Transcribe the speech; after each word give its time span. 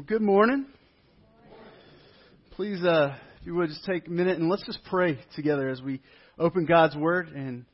Well, 0.00 0.06
good 0.08 0.22
morning. 0.22 0.64
Please, 2.52 2.82
uh, 2.82 3.16
if 3.38 3.46
you 3.46 3.54
would, 3.54 3.68
just 3.68 3.84
take 3.84 4.06
a 4.06 4.10
minute 4.10 4.38
and 4.38 4.48
let's 4.48 4.64
just 4.64 4.78
pray 4.88 5.18
together 5.36 5.68
as 5.68 5.82
we 5.82 6.00
open 6.38 6.64
God's 6.64 6.96
Word 6.96 7.28
and 7.28 7.66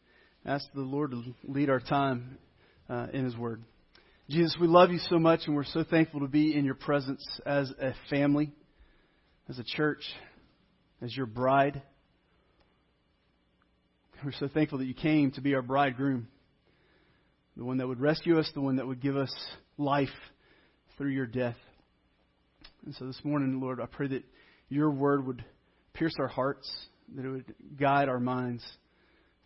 ask 0.44 0.66
the 0.74 0.80
Lord 0.80 1.12
to 1.12 1.22
lead 1.44 1.70
our 1.70 1.78
time 1.78 2.38
uh, 2.90 3.06
in 3.12 3.24
His 3.24 3.36
Word. 3.36 3.62
Jesus, 4.28 4.56
we 4.60 4.66
love 4.66 4.90
you 4.90 4.98
so 5.08 5.20
much 5.20 5.42
and 5.46 5.54
we're 5.54 5.62
so 5.62 5.84
thankful 5.88 6.18
to 6.18 6.26
be 6.26 6.52
in 6.56 6.64
your 6.64 6.74
presence 6.74 7.25
as 7.46 7.70
a 7.80 7.95
family, 8.11 8.50
as 9.48 9.61
a 9.61 9.64
church, 9.64 10.02
as 11.00 11.16
your 11.16 11.27
bride. 11.27 11.80
We're 14.24 14.32
so 14.32 14.48
thankful 14.48 14.79
that 14.79 14.86
you 14.86 14.95
came 14.95 15.30
to 15.30 15.40
be 15.40 15.54
our 15.54 15.62
bridegroom, 15.62 16.27
the 17.56 17.64
one 17.64 17.77
that 17.77 17.86
would 17.86 18.00
rescue 18.00 18.36
us, 18.40 18.50
the 18.52 18.62
one 18.62 18.77
that 18.77 18.86
would 18.88 19.00
give 19.00 19.16
us 19.16 19.32
life 19.79 20.08
through 20.98 21.11
your 21.11 21.27
death. 21.27 21.54
And 22.87 22.95
so 22.95 23.05
this 23.05 23.20
morning, 23.24 23.60
Lord, 23.60 23.80
I 23.80 23.87
pray 23.87 24.06
that 24.06 24.23
your 24.69 24.92
word 24.92 25.27
would 25.27 25.45
pierce 25.92 26.15
our 26.20 26.29
hearts, 26.29 26.70
that 27.16 27.24
it 27.24 27.29
would 27.29 27.55
guide 27.77 28.09
our 28.09 28.20
minds 28.20 28.65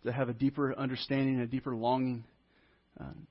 to 0.05 0.11
have 0.11 0.29
a 0.29 0.33
deeper 0.33 0.77
understanding, 0.77 1.35
and 1.35 1.43
a 1.43 1.47
deeper 1.47 1.75
longing 1.75 2.23
um, 2.99 3.25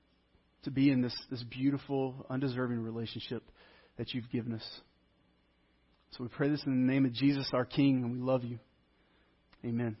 to 0.63 0.71
be 0.71 0.91
in 0.91 1.01
this, 1.01 1.15
this 1.29 1.41
beautiful, 1.43 2.25
undeserving 2.29 2.79
relationship 2.79 3.41
that 3.97 4.13
you've 4.13 4.29
given 4.29 4.53
us. 4.53 4.81
So 6.11 6.25
we 6.25 6.29
pray 6.29 6.49
this 6.49 6.61
in 6.65 6.85
the 6.85 6.91
name 6.91 7.05
of 7.05 7.13
Jesus, 7.13 7.49
our 7.53 7.63
King, 7.63 8.03
and 8.03 8.11
we 8.11 8.19
love 8.19 8.43
you. 8.43 8.59
Amen. 9.63 9.95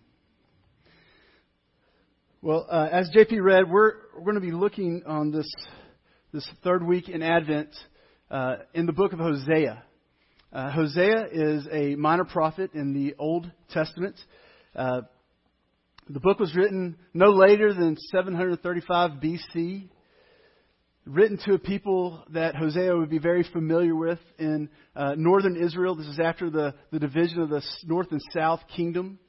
Well, 2.41 2.67
uh, 2.69 2.89
as 2.91 3.09
JP 3.15 3.41
read, 3.41 3.71
we're, 3.71 3.93
we're 4.13 4.23
going 4.23 4.35
to 4.35 4.41
be 4.41 4.51
looking 4.51 5.03
on 5.07 5.31
this, 5.31 5.47
this 6.33 6.45
third 6.65 6.85
week 6.85 7.07
in 7.07 7.21
Advent 7.21 7.69
uh, 8.29 8.57
in 8.73 8.85
the 8.85 8.91
book 8.91 9.13
of 9.13 9.19
Hosea. 9.19 9.83
Uh, 10.53 10.69
Hosea 10.69 11.27
is 11.31 11.65
a 11.71 11.95
minor 11.95 12.25
prophet 12.25 12.71
in 12.73 12.93
the 12.93 13.15
Old 13.17 13.49
Testament. 13.69 14.19
Uh, 14.75 15.01
the 16.09 16.19
book 16.19 16.39
was 16.39 16.53
written 16.53 16.97
no 17.13 17.29
later 17.29 17.73
than 17.73 17.95
735 18.11 19.11
BC, 19.21 19.87
written 21.05 21.39
to 21.45 21.53
a 21.53 21.59
people 21.59 22.25
that 22.31 22.57
Hosea 22.57 22.97
would 22.97 23.09
be 23.09 23.17
very 23.17 23.43
familiar 23.53 23.95
with 23.95 24.19
in 24.39 24.67
uh, 24.93 25.15
northern 25.15 25.55
Israel. 25.55 25.95
This 25.95 26.07
is 26.07 26.19
after 26.21 26.49
the, 26.49 26.75
the 26.91 26.99
division 26.99 27.41
of 27.41 27.49
the 27.49 27.63
north 27.85 28.11
and 28.11 28.21
south 28.33 28.59
kingdom. 28.75 29.19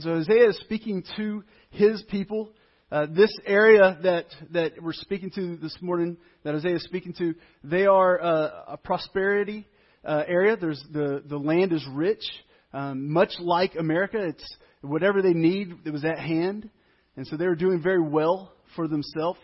So 0.00 0.16
Hosea 0.16 0.50
is 0.50 0.58
speaking 0.58 1.02
to 1.16 1.44
his 1.70 2.02
people. 2.10 2.52
Uh, 2.92 3.06
this 3.10 3.32
area 3.46 3.98
that, 4.02 4.26
that 4.50 4.82
we're 4.82 4.92
speaking 4.92 5.30
to 5.30 5.56
this 5.56 5.76
morning, 5.80 6.18
that 6.44 6.52
Hosea 6.52 6.76
is 6.76 6.84
speaking 6.84 7.14
to, 7.14 7.34
they 7.64 7.86
are 7.86 8.20
uh, 8.20 8.50
a 8.68 8.76
prosperity 8.76 9.66
uh, 10.08 10.24
area. 10.26 10.56
There's 10.56 10.82
the 10.92 11.22
the 11.26 11.36
land 11.36 11.72
is 11.72 11.86
rich, 11.92 12.24
um, 12.72 13.12
much 13.12 13.34
like 13.38 13.74
America. 13.76 14.18
It's 14.18 14.56
whatever 14.80 15.22
they 15.22 15.34
need 15.34 15.74
it 15.84 15.90
was 15.90 16.04
at 16.04 16.18
hand, 16.18 16.68
and 17.16 17.26
so 17.26 17.36
they 17.36 17.46
were 17.46 17.54
doing 17.54 17.82
very 17.82 18.02
well 18.02 18.52
for 18.74 18.88
themselves. 18.88 19.38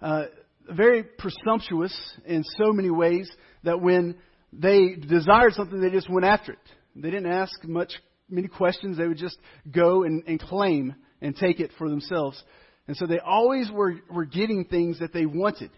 Uh, 0.00 0.24
very 0.70 1.02
presumptuous 1.02 1.94
in 2.24 2.44
so 2.56 2.72
many 2.72 2.90
ways 2.90 3.30
that 3.64 3.80
when 3.80 4.14
they 4.52 4.94
desired 4.94 5.52
something, 5.54 5.80
they 5.80 5.90
just 5.90 6.08
went 6.08 6.24
after 6.24 6.52
it. 6.52 6.58
They 6.94 7.10
didn't 7.10 7.30
ask 7.30 7.52
much 7.64 7.92
many 8.28 8.48
questions. 8.48 8.96
They 8.96 9.06
would 9.06 9.18
just 9.18 9.36
go 9.70 10.04
and, 10.04 10.22
and 10.26 10.40
claim 10.40 10.94
and 11.20 11.36
take 11.36 11.60
it 11.60 11.70
for 11.76 11.88
themselves. 11.88 12.42
And 12.86 12.96
so 12.96 13.06
they 13.06 13.18
always 13.18 13.70
were, 13.70 13.96
were 14.10 14.24
getting 14.24 14.64
things 14.64 15.00
that 15.00 15.12
they 15.12 15.26
wanted. 15.26 15.70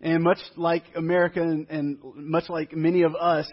And 0.00 0.22
much 0.22 0.38
like 0.56 0.84
America 0.94 1.40
and, 1.40 1.68
and 1.68 1.98
much 2.14 2.48
like 2.48 2.72
many 2.74 3.02
of 3.02 3.14
us, 3.16 3.50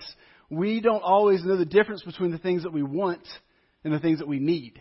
we 0.49 0.79
don't 0.79 1.01
always 1.01 1.43
know 1.43 1.57
the 1.57 1.65
difference 1.65 2.03
between 2.03 2.31
the 2.31 2.37
things 2.37 2.63
that 2.63 2.73
we 2.73 2.83
want 2.83 3.27
and 3.83 3.93
the 3.93 3.99
things 3.99 4.19
that 4.19 4.27
we 4.27 4.39
need. 4.39 4.79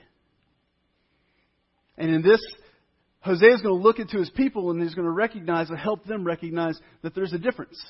And 1.97 2.11
in 2.11 2.23
this, 2.23 2.41
Hosea 3.21 3.55
is 3.55 3.63
going 3.63 3.75
to 3.75 3.83
look 3.83 3.99
into 3.99 4.19
his 4.19 4.29
people 4.31 4.71
and 4.71 4.83
he's 4.83 4.95
going 4.95 5.07
to 5.07 5.13
recognize 5.13 5.71
or 5.71 5.77
help 5.77 6.05
them 6.05 6.25
recognize 6.25 6.79
that 7.03 7.15
there's 7.15 7.33
a 7.33 7.39
difference. 7.39 7.81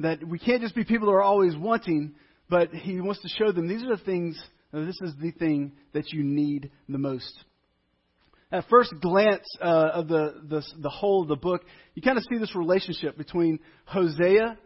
That 0.00 0.26
we 0.26 0.40
can't 0.40 0.62
just 0.62 0.74
be 0.74 0.84
people 0.84 1.06
who 1.06 1.14
are 1.14 1.22
always 1.22 1.56
wanting, 1.56 2.14
but 2.50 2.70
he 2.70 3.00
wants 3.00 3.22
to 3.22 3.28
show 3.28 3.52
them 3.52 3.68
these 3.68 3.84
are 3.84 3.96
the 3.96 4.04
things, 4.04 4.42
this 4.72 4.98
is 5.00 5.12
the 5.20 5.30
thing 5.30 5.72
that 5.92 6.12
you 6.12 6.24
need 6.24 6.72
the 6.88 6.98
most 6.98 7.32
at 8.54 8.68
first 8.68 8.94
glance 9.00 9.44
uh, 9.60 9.90
of 9.94 10.06
the, 10.06 10.34
the, 10.48 10.62
the 10.78 10.88
whole 10.88 11.22
of 11.22 11.28
the 11.28 11.34
book, 11.34 11.62
you 11.94 12.02
kind 12.02 12.16
of 12.16 12.24
see 12.30 12.38
this 12.38 12.54
relationship 12.54 13.18
between 13.18 13.58
Hosea 13.84 14.56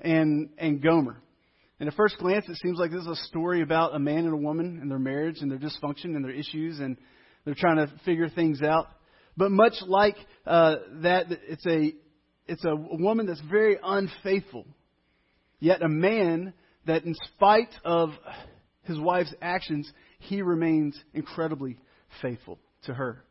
and, 0.00 0.48
and 0.56 0.82
Gomer. 0.82 1.20
And 1.78 1.86
at 1.86 1.94
first 1.94 2.16
glance, 2.18 2.46
it 2.48 2.56
seems 2.62 2.78
like 2.78 2.90
this 2.90 3.02
is 3.02 3.06
a 3.06 3.16
story 3.26 3.60
about 3.60 3.94
a 3.94 3.98
man 3.98 4.24
and 4.24 4.32
a 4.32 4.38
woman 4.38 4.78
and 4.80 4.90
their 4.90 4.98
marriage 4.98 5.42
and 5.42 5.50
their 5.50 5.58
dysfunction 5.58 6.16
and 6.16 6.24
their 6.24 6.32
issues, 6.32 6.78
and 6.80 6.96
they're 7.44 7.54
trying 7.54 7.76
to 7.76 7.92
figure 8.06 8.30
things 8.30 8.62
out. 8.62 8.86
But 9.36 9.50
much 9.50 9.74
like 9.86 10.16
uh, 10.46 10.76
that, 11.02 11.26
it's 11.46 11.66
a 11.66 11.92
it's 12.46 12.64
a 12.64 12.74
woman 12.74 13.26
that's 13.26 13.42
very 13.50 13.76
unfaithful, 13.82 14.66
yet 15.60 15.82
a 15.82 15.88
man 15.88 16.54
that, 16.86 17.04
in 17.04 17.14
spite 17.34 17.74
of 17.84 18.10
his 18.84 18.98
wife's 18.98 19.34
actions, 19.42 19.90
he 20.20 20.40
remains 20.40 20.98
incredibly 21.12 21.78
faithful 22.22 22.58
to 22.84 22.94
her. 22.94 23.24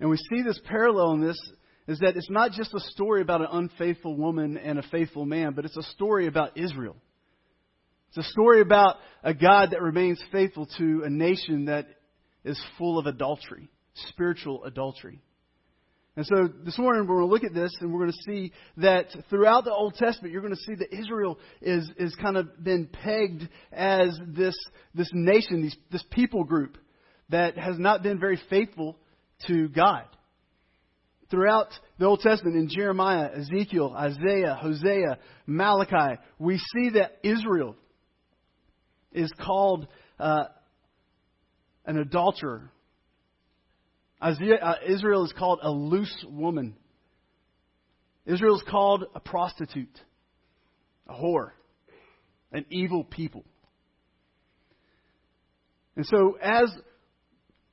And 0.00 0.08
we 0.10 0.16
see 0.16 0.42
this 0.42 0.58
parallel 0.64 1.12
in 1.12 1.20
this 1.20 1.38
is 1.86 1.98
that 2.00 2.16
it's 2.16 2.30
not 2.30 2.52
just 2.52 2.74
a 2.74 2.80
story 2.80 3.20
about 3.20 3.42
an 3.42 3.48
unfaithful 3.50 4.16
woman 4.16 4.56
and 4.56 4.78
a 4.78 4.82
faithful 4.90 5.26
man, 5.26 5.52
but 5.54 5.64
it's 5.64 5.76
a 5.76 5.82
story 5.94 6.26
about 6.26 6.56
Israel. 6.56 6.96
It's 8.08 8.26
a 8.26 8.30
story 8.30 8.60
about 8.60 8.96
a 9.22 9.34
God 9.34 9.70
that 9.70 9.82
remains 9.82 10.22
faithful 10.32 10.66
to 10.78 11.02
a 11.04 11.10
nation 11.10 11.66
that 11.66 11.86
is 12.44 12.60
full 12.78 12.98
of 12.98 13.06
adultery, 13.06 13.68
spiritual 14.08 14.64
adultery. 14.64 15.20
And 16.16 16.26
so 16.26 16.48
this 16.64 16.76
morning 16.76 17.06
we're 17.06 17.18
going 17.18 17.28
to 17.28 17.32
look 17.32 17.44
at 17.44 17.54
this 17.54 17.72
and 17.80 17.92
we're 17.92 18.00
going 18.00 18.12
to 18.12 18.32
see 18.32 18.52
that 18.78 19.06
throughout 19.28 19.64
the 19.64 19.72
Old 19.72 19.94
Testament 19.94 20.32
you're 20.32 20.42
going 20.42 20.54
to 20.54 20.60
see 20.60 20.74
that 20.74 20.92
Israel 20.92 21.38
is, 21.62 21.88
is 21.98 22.14
kind 22.16 22.36
of 22.36 22.62
been 22.62 22.86
pegged 22.86 23.48
as 23.72 24.18
this, 24.26 24.56
this 24.94 25.10
nation, 25.12 25.62
these, 25.62 25.76
this 25.92 26.04
people 26.10 26.44
group 26.44 26.78
that 27.28 27.56
has 27.56 27.78
not 27.78 28.02
been 28.02 28.18
very 28.18 28.40
faithful 28.50 28.96
to 29.46 29.68
God. 29.68 30.04
Throughout 31.30 31.68
the 31.98 32.06
Old 32.06 32.20
Testament, 32.20 32.56
in 32.56 32.68
Jeremiah, 32.68 33.30
Ezekiel, 33.36 33.94
Isaiah, 33.96 34.58
Hosea, 34.60 35.18
Malachi, 35.46 36.20
we 36.38 36.58
see 36.58 36.90
that 36.94 37.18
Israel 37.22 37.76
is 39.12 39.32
called 39.40 39.86
uh, 40.18 40.44
an 41.86 41.98
adulterer. 41.98 42.70
Uh, 44.20 44.34
Israel 44.86 45.24
is 45.24 45.32
called 45.38 45.60
a 45.62 45.70
loose 45.70 46.24
woman. 46.28 46.76
Israel 48.26 48.56
is 48.56 48.64
called 48.68 49.04
a 49.14 49.20
prostitute, 49.20 49.98
a 51.08 51.14
whore, 51.14 51.50
an 52.52 52.66
evil 52.70 53.04
people. 53.04 53.44
And 55.96 56.06
so, 56.06 56.38
as 56.40 56.70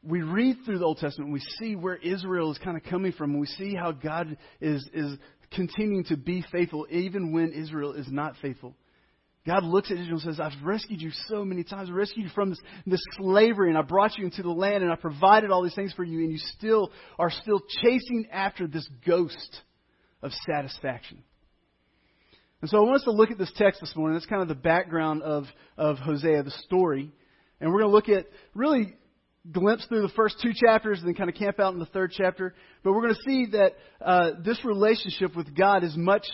we 0.08 0.22
read 0.22 0.58
through 0.66 0.80
the 0.80 0.86
Old 0.86 1.00
Testament, 1.00 1.34
we 1.34 1.42
see 1.60 1.76
where 1.76 1.98
Israel 1.98 2.52
is 2.52 2.58
kind 2.60 2.78
of 2.78 2.84
coming 2.84 3.12
from, 3.12 3.32
and 3.32 3.42
we 3.42 3.48
see 3.48 3.76
how 3.76 3.92
God 3.92 4.38
is, 4.62 4.88
is 4.94 5.18
continuing 5.52 6.06
to 6.06 6.18
be 6.18 6.44
faithful 6.52 6.88
even 6.90 7.34
when 7.34 7.52
Israel 7.52 7.94
is 7.94 8.08
not 8.10 8.36
faithful. 8.42 8.76
God 9.46 9.64
looks 9.64 9.92
at 9.92 9.98
Israel 9.98 10.20
and 10.24 10.36
says, 10.36 10.40
I've 10.40 10.66
rescued 10.66 11.02
you 11.02 11.12
so 11.28 11.46
many 11.46 11.64
times. 11.64 11.90
I 11.90 11.94
rescued 11.94 12.26
you 12.26 12.32
from 12.34 12.50
this, 12.50 12.60
this 12.86 13.04
slavery, 13.18 13.70
and 13.70 13.78
I 13.78 13.82
brought 13.82 14.18
you 14.18 14.26
into 14.26 14.44
the 14.44 14.50
land, 14.50 14.84
and 14.84 14.92
I 14.92 14.96
provided 14.96 15.52
all 15.52 15.64
these 15.64 15.76
things 15.76 15.94
for 15.94 16.04
you, 16.04 16.20
and 16.20 16.32
you 16.32 16.38
still 16.38 16.92
are 17.18 17.32
still 17.32 17.62
chasing 17.82 18.28
after 18.32 18.68
this 18.68 18.88
ghost 19.06 19.62
of 20.22 20.32
satisfaction. 20.46 21.24
And 22.62 22.70
so 22.70 22.78
I 22.78 22.82
want 22.82 22.96
us 22.96 23.04
to 23.04 23.12
look 23.12 23.32
at 23.32 23.38
this 23.38 23.52
text 23.56 23.82
this 23.82 23.96
morning. 23.96 24.16
That's 24.16 24.26
kind 24.26 24.42
of 24.42 24.48
the 24.48 24.56
background 24.56 25.22
of, 25.22 25.46
of 25.78 25.98
Hosea, 25.98 26.44
the 26.44 26.52
story. 26.52 27.12
And 27.62 27.72
we're 27.72 27.82
going 27.82 27.92
to 27.92 27.96
look 27.96 28.10
at 28.10 28.26
really 28.54 28.96
glimpse 29.52 29.86
through 29.86 30.02
the 30.02 30.14
first 30.16 30.38
two 30.42 30.52
chapters 30.54 31.00
and 31.00 31.08
then 31.08 31.16
kind 31.16 31.30
of 31.30 31.36
camp 31.36 31.60
out 31.60 31.74
in 31.74 31.80
the 31.80 31.86
third 31.86 32.12
chapter. 32.16 32.54
But 32.84 32.94
we're 32.94 33.04
going 33.04 33.16
to 33.16 33.22
see 33.22 33.46
that 33.52 33.74
uh, 34.02 34.32
this 34.44 34.64
relationship 34.66 35.36
with 35.36 35.56
God 35.56 35.84
is 35.84 35.96
much 35.96 36.26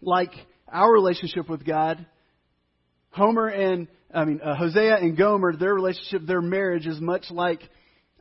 like 0.00 0.32
our 0.70 0.92
relationship 0.92 1.48
with 1.48 1.64
God. 1.64 2.04
Homer 3.10 3.48
and 3.48 3.88
I 4.12 4.24
mean 4.24 4.40
uh, 4.42 4.54
Hosea 4.54 4.96
and 4.96 5.16
Gomer, 5.16 5.56
their 5.56 5.74
relationship, 5.74 6.26
their 6.26 6.42
marriage 6.42 6.86
is 6.86 7.00
much 7.00 7.30
like 7.30 7.60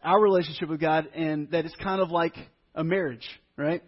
our 0.04 0.20
relationship 0.20 0.70
with 0.70 0.80
God, 0.80 1.08
and 1.16 1.52
that 1.52 1.66
it's 1.66 1.76
kind 1.84 2.02
of 2.02 2.12
like 2.12 2.36
a 2.76 2.84
marriage, 2.84 3.28
right? 3.58 3.84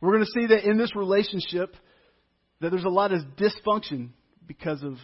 We're 0.00 0.12
going 0.12 0.24
to 0.24 0.40
see 0.40 0.46
that 0.54 0.64
in 0.68 0.76
this 0.76 0.94
relationship 0.96 1.74
that 2.60 2.70
there's 2.70 2.84
a 2.84 2.88
lot 2.88 3.12
of 3.12 3.22
dysfunction 3.38 4.10
because 4.46 4.82
of 4.82 4.96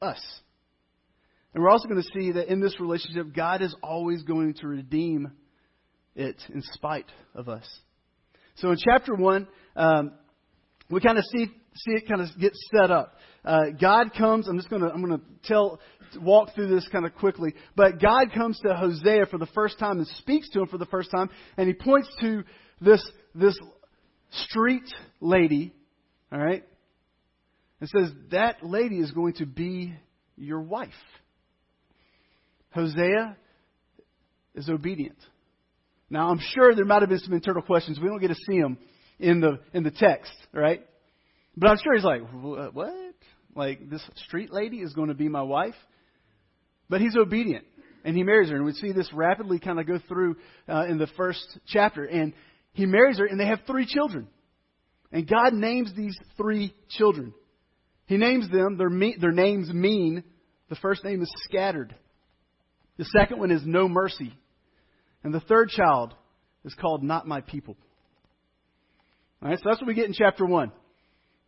us. 0.00 0.20
And 1.54 1.62
we're 1.62 1.70
also 1.70 1.88
going 1.88 2.02
to 2.02 2.08
see 2.18 2.32
that 2.32 2.48
in 2.48 2.60
this 2.60 2.80
relationship, 2.80 3.34
God 3.34 3.62
is 3.62 3.74
always 3.82 4.22
going 4.22 4.54
to 4.54 4.68
redeem 4.68 5.32
it 6.14 6.36
in 6.52 6.62
spite 6.72 7.10
of 7.34 7.48
us. 7.48 7.66
So 8.56 8.70
in 8.70 8.78
chapter 8.82 9.14
1, 9.14 9.48
um, 9.76 10.12
we 10.90 11.00
kind 11.00 11.18
of 11.18 11.24
see 11.24 11.46
see 11.74 11.92
it 11.92 12.06
kind 12.06 12.20
of 12.20 12.28
get 12.38 12.52
set 12.74 12.90
up. 12.90 13.16
Uh, 13.44 13.70
God 13.80 14.12
comes. 14.16 14.46
I'm 14.46 14.58
just 14.58 14.68
gonna 14.68 14.88
I'm 14.88 15.00
gonna 15.00 15.22
tell 15.44 15.80
walk 16.20 16.54
through 16.54 16.68
this 16.68 16.86
kind 16.88 17.06
of 17.06 17.14
quickly. 17.14 17.54
But 17.74 18.00
God 18.00 18.32
comes 18.34 18.58
to 18.60 18.74
Hosea 18.74 19.26
for 19.30 19.38
the 19.38 19.46
first 19.46 19.78
time 19.78 19.98
and 19.98 20.06
speaks 20.18 20.50
to 20.50 20.60
him 20.60 20.66
for 20.66 20.78
the 20.78 20.86
first 20.86 21.10
time, 21.10 21.30
and 21.56 21.66
he 21.66 21.74
points 21.74 22.08
to 22.20 22.44
this 22.80 23.02
this 23.34 23.58
street 24.30 24.84
lady, 25.20 25.72
all 26.30 26.38
right, 26.38 26.64
and 27.80 27.88
says 27.88 28.10
that 28.30 28.62
lady 28.62 28.98
is 28.98 29.10
going 29.12 29.34
to 29.34 29.46
be 29.46 29.94
your 30.36 30.60
wife. 30.60 30.90
Hosea 32.74 33.36
is 34.54 34.68
obedient. 34.68 35.18
Now, 36.10 36.28
I'm 36.28 36.40
sure 36.54 36.74
there 36.74 36.84
might 36.84 37.00
have 37.02 37.08
been 37.08 37.18
some 37.20 37.32
internal 37.32 37.62
questions. 37.62 37.98
We 37.98 38.08
don't 38.08 38.20
get 38.20 38.28
to 38.28 38.36
see 38.46 38.60
them 38.60 38.78
in 39.18 39.40
the 39.40 39.60
in 39.72 39.82
the 39.82 39.90
text, 39.90 40.32
right? 40.52 40.82
But 41.56 41.70
I'm 41.70 41.78
sure 41.82 41.94
he's 41.94 42.04
like, 42.04 42.22
what? 42.72 43.14
Like 43.54 43.88
this 43.88 44.02
street 44.26 44.52
lady 44.52 44.78
is 44.78 44.92
going 44.94 45.08
to 45.08 45.14
be 45.14 45.28
my 45.28 45.42
wife? 45.42 45.74
But 46.88 47.00
he's 47.00 47.16
obedient, 47.16 47.64
and 48.04 48.16
he 48.16 48.22
marries 48.22 48.50
her, 48.50 48.56
and 48.56 48.64
we 48.64 48.72
see 48.72 48.92
this 48.92 49.10
rapidly 49.14 49.58
kind 49.58 49.80
of 49.80 49.86
go 49.86 49.98
through 50.08 50.36
uh, 50.68 50.86
in 50.88 50.98
the 50.98 51.06
first 51.16 51.58
chapter. 51.66 52.04
And 52.04 52.34
he 52.72 52.86
marries 52.86 53.18
her, 53.18 53.26
and 53.26 53.40
they 53.40 53.46
have 53.46 53.60
three 53.66 53.86
children. 53.86 54.28
And 55.10 55.28
God 55.28 55.52
names 55.52 55.92
these 55.96 56.16
three 56.36 56.74
children. 56.90 57.34
He 58.06 58.16
names 58.16 58.50
them. 58.50 58.76
Their 58.76 58.90
me- 58.90 59.16
their 59.20 59.32
names 59.32 59.72
mean. 59.72 60.24
The 60.68 60.76
first 60.76 61.04
name 61.04 61.22
is 61.22 61.30
scattered. 61.44 61.94
The 62.98 63.04
second 63.16 63.38
one 63.38 63.50
is 63.50 63.62
no 63.64 63.88
mercy. 63.88 64.32
And 65.24 65.32
the 65.32 65.40
third 65.40 65.68
child 65.70 66.14
is 66.64 66.74
called 66.74 67.02
Not 67.02 67.26
My 67.26 67.40
People. 67.40 67.76
All 69.42 69.48
right, 69.48 69.58
so 69.58 69.64
that's 69.66 69.80
what 69.80 69.88
we 69.88 69.94
get 69.94 70.06
in 70.06 70.12
chapter 70.12 70.46
1. 70.46 70.72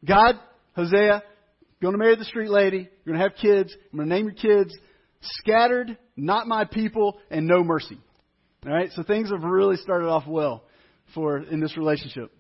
God, 0.05 0.39
Hosea, 0.75 1.23
going 1.81 1.93
to 1.93 1.99
marry 1.99 2.17
the 2.17 2.25
street 2.25 2.51
lady. 2.51 2.89
You're 3.05 3.15
going 3.15 3.19
to 3.19 3.31
have 3.31 3.39
kids. 3.41 3.75
I'm 3.93 3.99
going 3.99 4.09
to 4.09 4.15
name 4.15 4.27
your 4.27 4.35
kids 4.35 4.75
Scattered, 5.21 5.97
Not 6.17 6.47
My 6.47 6.65
People, 6.65 7.19
and 7.31 7.47
No 7.47 7.63
Mercy. 7.63 7.99
All 8.67 8.73
right, 8.73 8.91
so 8.95 9.03
things 9.03 9.31
have 9.31 9.43
really 9.43 9.77
started 9.77 10.09
off 10.09 10.27
well 10.27 10.65
for 11.15 11.39
in 11.39 11.61
this 11.61 11.77
relationship. 11.77 12.33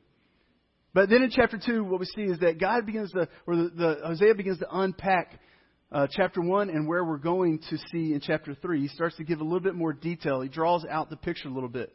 But 0.92 1.10
then 1.10 1.22
in 1.22 1.30
chapter 1.30 1.58
2, 1.58 1.84
what 1.84 2.00
we 2.00 2.06
see 2.06 2.22
is 2.22 2.38
that 2.38 2.58
God 2.58 2.86
begins 2.86 3.10
to, 3.12 3.28
or 3.46 3.56
the, 3.56 3.70
the 3.74 3.96
Hosea 4.06 4.34
begins 4.34 4.58
to 4.60 4.66
unpack 4.70 5.38
uh, 5.94 6.08
chapter 6.10 6.42
1 6.42 6.70
and 6.70 6.88
where 6.88 7.04
we're 7.04 7.18
going 7.18 7.60
to 7.70 7.78
see 7.92 8.12
in 8.12 8.20
chapter 8.20 8.54
3. 8.54 8.80
He 8.80 8.88
starts 8.88 9.16
to 9.16 9.24
give 9.24 9.40
a 9.40 9.44
little 9.44 9.60
bit 9.60 9.76
more 9.76 9.92
detail. 9.92 10.40
He 10.40 10.48
draws 10.48 10.84
out 10.84 11.08
the 11.08 11.16
picture 11.16 11.48
a 11.48 11.52
little 11.52 11.68
bit. 11.68 11.94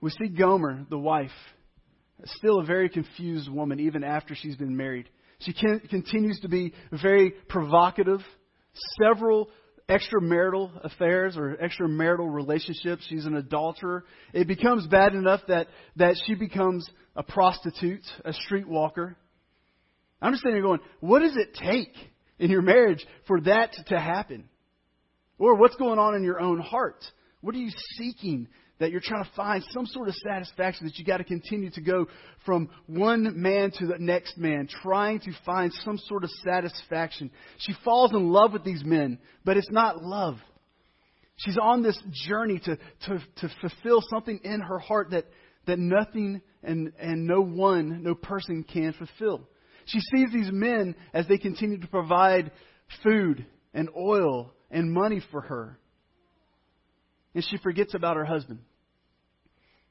We 0.00 0.10
see 0.10 0.28
Gomer, 0.28 0.84
the 0.90 0.98
wife, 0.98 1.30
still 2.24 2.58
a 2.58 2.64
very 2.64 2.88
confused 2.88 3.48
woman 3.48 3.78
even 3.78 4.02
after 4.02 4.34
she's 4.34 4.56
been 4.56 4.76
married. 4.76 5.08
She 5.38 5.52
can, 5.52 5.80
continues 5.88 6.40
to 6.40 6.48
be 6.48 6.74
very 6.90 7.30
provocative. 7.48 8.20
Several 9.00 9.48
extramarital 9.88 10.84
affairs 10.84 11.36
or 11.36 11.56
extramarital 11.56 12.32
relationships. 12.32 13.04
She's 13.08 13.26
an 13.26 13.36
adulterer. 13.36 14.04
It 14.32 14.48
becomes 14.48 14.88
bad 14.88 15.14
enough 15.14 15.42
that, 15.46 15.68
that 15.96 16.16
she 16.26 16.34
becomes 16.34 16.88
a 17.14 17.22
prostitute, 17.22 18.02
a 18.24 18.32
streetwalker. 18.32 19.14
I'm 20.22 20.32
just 20.32 20.42
sitting 20.42 20.56
here 20.56 20.62
going, 20.62 20.80
what 21.00 21.20
does 21.20 21.36
it 21.36 21.54
take 21.54 21.94
in 22.38 22.50
your 22.50 22.62
marriage 22.62 23.04
for 23.26 23.40
that 23.42 23.72
to 23.88 23.98
happen? 23.98 24.48
Or 25.38 25.56
what's 25.56 25.74
going 25.76 25.98
on 25.98 26.14
in 26.14 26.22
your 26.22 26.40
own 26.40 26.60
heart? 26.60 27.04
What 27.40 27.54
are 27.56 27.58
you 27.58 27.72
seeking 27.96 28.46
that 28.78 28.90
you're 28.90 29.00
trying 29.00 29.24
to 29.24 29.30
find 29.34 29.64
some 29.70 29.86
sort 29.86 30.08
of 30.08 30.14
satisfaction 30.14 30.86
that 30.86 30.96
you 30.96 31.04
got 31.04 31.18
to 31.18 31.24
continue 31.24 31.70
to 31.70 31.80
go 31.80 32.06
from 32.44 32.68
one 32.86 33.40
man 33.40 33.72
to 33.78 33.86
the 33.86 33.98
next 33.98 34.38
man, 34.38 34.68
trying 34.82 35.20
to 35.20 35.32
find 35.44 35.72
some 35.84 35.98
sort 35.98 36.24
of 36.24 36.30
satisfaction. 36.44 37.30
She 37.58 37.74
falls 37.84 38.12
in 38.12 38.30
love 38.30 38.52
with 38.52 38.64
these 38.64 38.84
men, 38.84 39.18
but 39.44 39.56
it's 39.56 39.70
not 39.70 40.02
love. 40.02 40.36
She's 41.36 41.58
on 41.60 41.82
this 41.82 42.00
journey 42.28 42.60
to, 42.64 42.76
to, 42.76 43.22
to 43.36 43.50
fulfill 43.60 44.02
something 44.08 44.40
in 44.44 44.60
her 44.60 44.78
heart 44.78 45.10
that, 45.10 45.26
that 45.66 45.78
nothing 45.78 46.40
and, 46.62 46.92
and 46.98 47.26
no 47.26 47.40
one, 47.40 48.02
no 48.02 48.14
person 48.14 48.64
can 48.64 48.92
fulfill. 48.94 49.48
She 49.86 50.00
sees 50.00 50.32
these 50.32 50.50
men 50.52 50.94
as 51.12 51.26
they 51.28 51.38
continue 51.38 51.78
to 51.78 51.86
provide 51.86 52.52
food 53.02 53.46
and 53.74 53.88
oil 53.96 54.52
and 54.70 54.92
money 54.92 55.20
for 55.30 55.40
her. 55.40 55.78
And 57.34 57.44
she 57.48 57.56
forgets 57.58 57.94
about 57.94 58.16
her 58.16 58.24
husband. 58.24 58.60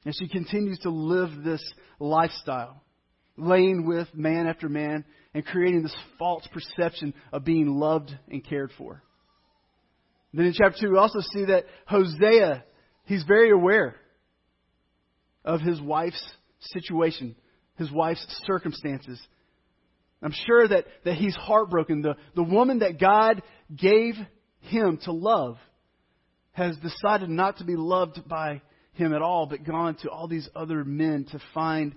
And 0.05 0.15
she 0.15 0.27
continues 0.27 0.79
to 0.79 0.89
live 0.89 1.43
this 1.43 1.63
lifestyle, 1.99 2.83
laying 3.37 3.85
with 3.85 4.07
man 4.13 4.47
after 4.47 4.67
man 4.67 5.05
and 5.33 5.45
creating 5.45 5.83
this 5.83 5.95
false 6.17 6.47
perception 6.51 7.13
of 7.31 7.45
being 7.45 7.67
loved 7.67 8.11
and 8.29 8.43
cared 8.43 8.71
for. 8.77 9.03
Then 10.33 10.45
in 10.45 10.53
chapter 10.53 10.87
2, 10.87 10.91
we 10.91 10.97
also 10.97 11.19
see 11.33 11.45
that 11.45 11.65
Hosea, 11.87 12.63
he's 13.05 13.23
very 13.23 13.51
aware 13.51 13.95
of 15.43 15.61
his 15.61 15.79
wife's 15.81 16.23
situation, 16.59 17.35
his 17.77 17.91
wife's 17.91 18.25
circumstances. 18.45 19.19
I'm 20.21 20.33
sure 20.45 20.67
that, 20.67 20.85
that 21.03 21.15
he's 21.15 21.35
heartbroken. 21.35 22.01
The, 22.01 22.15
the 22.35 22.43
woman 22.43 22.79
that 22.79 22.99
God 22.99 23.41
gave 23.75 24.15
him 24.59 24.99
to 25.03 25.11
love 25.11 25.57
has 26.51 26.77
decided 26.77 27.29
not 27.29 27.57
to 27.57 27.63
be 27.63 27.75
loved 27.75 28.27
by 28.27 28.61
him 28.93 29.13
at 29.13 29.21
all, 29.21 29.47
but 29.47 29.63
gone 29.63 29.95
to 30.03 30.09
all 30.09 30.27
these 30.27 30.47
other 30.55 30.83
men 30.83 31.25
to 31.31 31.39
find, 31.53 31.95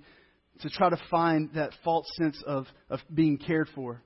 to 0.60 0.70
try 0.70 0.88
to 0.88 1.00
find 1.10 1.50
that 1.54 1.72
false 1.84 2.06
sense 2.16 2.42
of, 2.46 2.66
of 2.88 3.00
being 3.12 3.36
cared 3.36 3.68
for. 3.74 4.02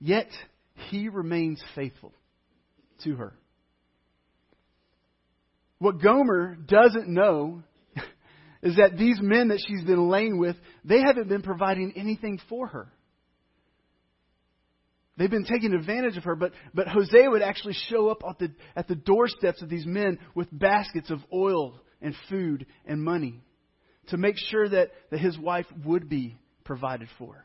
Yet, 0.00 0.28
he 0.90 1.08
remains 1.08 1.62
faithful 1.74 2.12
to 3.04 3.16
her. 3.16 3.34
What 5.78 6.00
Gomer 6.00 6.54
doesn't 6.54 7.08
know 7.08 7.62
is 8.62 8.76
that 8.76 8.96
these 8.96 9.18
men 9.20 9.48
that 9.48 9.62
she's 9.66 9.84
been 9.84 10.08
laying 10.08 10.38
with, 10.38 10.56
they 10.84 11.00
haven't 11.00 11.28
been 11.28 11.42
providing 11.42 11.92
anything 11.96 12.40
for 12.48 12.68
her. 12.68 12.92
They've 15.18 15.30
been 15.30 15.44
taking 15.44 15.74
advantage 15.74 16.16
of 16.16 16.24
her, 16.24 16.34
but, 16.34 16.52
but 16.72 16.88
Hosea 16.88 17.28
would 17.28 17.42
actually 17.42 17.74
show 17.88 18.08
up 18.08 18.22
at 18.28 18.38
the, 18.38 18.52
at 18.74 18.88
the 18.88 18.94
doorsteps 18.94 19.60
of 19.60 19.68
these 19.68 19.84
men 19.84 20.18
with 20.34 20.48
baskets 20.50 21.10
of 21.10 21.18
oil 21.32 21.80
and 22.00 22.14
food 22.30 22.66
and 22.86 23.02
money 23.02 23.42
to 24.08 24.16
make 24.16 24.36
sure 24.36 24.68
that, 24.68 24.90
that 25.10 25.20
his 25.20 25.38
wife 25.38 25.66
would 25.84 26.08
be 26.08 26.38
provided 26.64 27.08
for. 27.18 27.44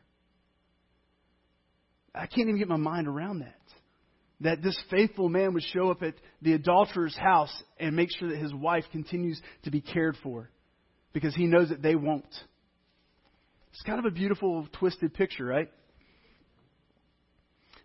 I 2.14 2.26
can't 2.26 2.48
even 2.48 2.58
get 2.58 2.68
my 2.68 2.76
mind 2.76 3.06
around 3.06 3.40
that. 3.40 3.54
That 4.40 4.62
this 4.62 4.78
faithful 4.90 5.28
man 5.28 5.52
would 5.52 5.64
show 5.64 5.90
up 5.90 6.02
at 6.02 6.14
the 6.40 6.54
adulterer's 6.54 7.16
house 7.16 7.52
and 7.78 7.94
make 7.94 8.08
sure 8.18 8.28
that 8.30 8.38
his 8.38 8.54
wife 8.54 8.84
continues 8.92 9.40
to 9.64 9.70
be 9.70 9.80
cared 9.80 10.16
for 10.22 10.48
because 11.18 11.34
he 11.34 11.46
knows 11.46 11.70
that 11.70 11.82
they 11.82 11.96
won't. 11.96 12.32
It's 13.72 13.82
kind 13.84 13.98
of 13.98 14.04
a 14.04 14.10
beautiful, 14.12 14.68
twisted 14.78 15.14
picture, 15.14 15.44
right? 15.44 15.68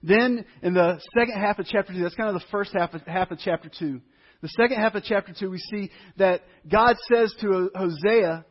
Then, 0.04 0.46
in 0.62 0.76
the 0.76 1.00
second 1.18 1.42
half 1.42 1.58
of 1.58 1.66
chapter 1.66 1.94
2, 1.94 2.04
that's 2.04 2.14
kind 2.14 2.30
of 2.30 2.36
the 2.36 2.46
first 2.52 2.74
half 2.78 2.94
of, 2.94 3.02
half 3.08 3.32
of 3.32 3.40
chapter 3.44 3.72
2. 3.80 4.00
The 4.44 4.48
second 4.50 4.78
half 4.78 4.94
of 4.94 5.04
chapter 5.04 5.34
2, 5.38 5.50
we 5.50 5.58
see 5.58 5.90
that 6.18 6.42
God 6.72 6.96
says 7.12 7.34
to 7.42 7.72
Hosea, 7.74 8.46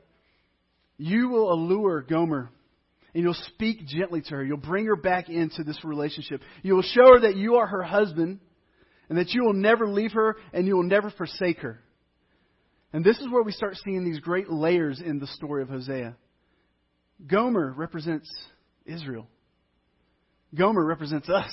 You 0.97 1.29
will 1.29 1.53
allure 1.53 2.03
Gomer, 2.03 2.51
and 3.15 3.23
you'll 3.23 3.35
speak 3.55 3.87
gently 3.87 4.23
to 4.23 4.31
her. 4.31 4.45
You'll 4.45 4.57
bring 4.57 4.87
her 4.87 4.97
back 4.97 5.29
into 5.29 5.63
this 5.63 5.79
relationship. 5.85 6.41
You 6.63 6.75
will 6.75 6.83
show 6.83 7.15
her 7.15 7.21
that 7.21 7.37
you 7.37 7.55
are 7.57 7.69
her 7.69 7.85
husband, 7.85 8.41
and 9.09 9.17
that 9.17 9.31
you 9.31 9.45
will 9.45 9.55
never 9.55 9.87
leave 9.87 10.13
her, 10.15 10.39
and 10.53 10.67
you 10.67 10.75
will 10.75 10.83
never 10.83 11.11
forsake 11.11 11.61
her. 11.61 11.81
And 12.93 13.05
this 13.05 13.19
is 13.19 13.31
where 13.31 13.43
we 13.43 13.53
start 13.53 13.77
seeing 13.85 14.05
these 14.05 14.21
great 14.21 14.51
layers 14.51 15.01
in 15.01 15.19
the 15.19 15.27
story 15.27 15.63
of 15.63 15.69
Hosea. 15.69 16.17
Gomer 17.27 17.73
represents 17.77 18.31
Israel. 18.85 19.27
Gomer 20.55 20.85
represents 20.85 21.29
us. 21.29 21.51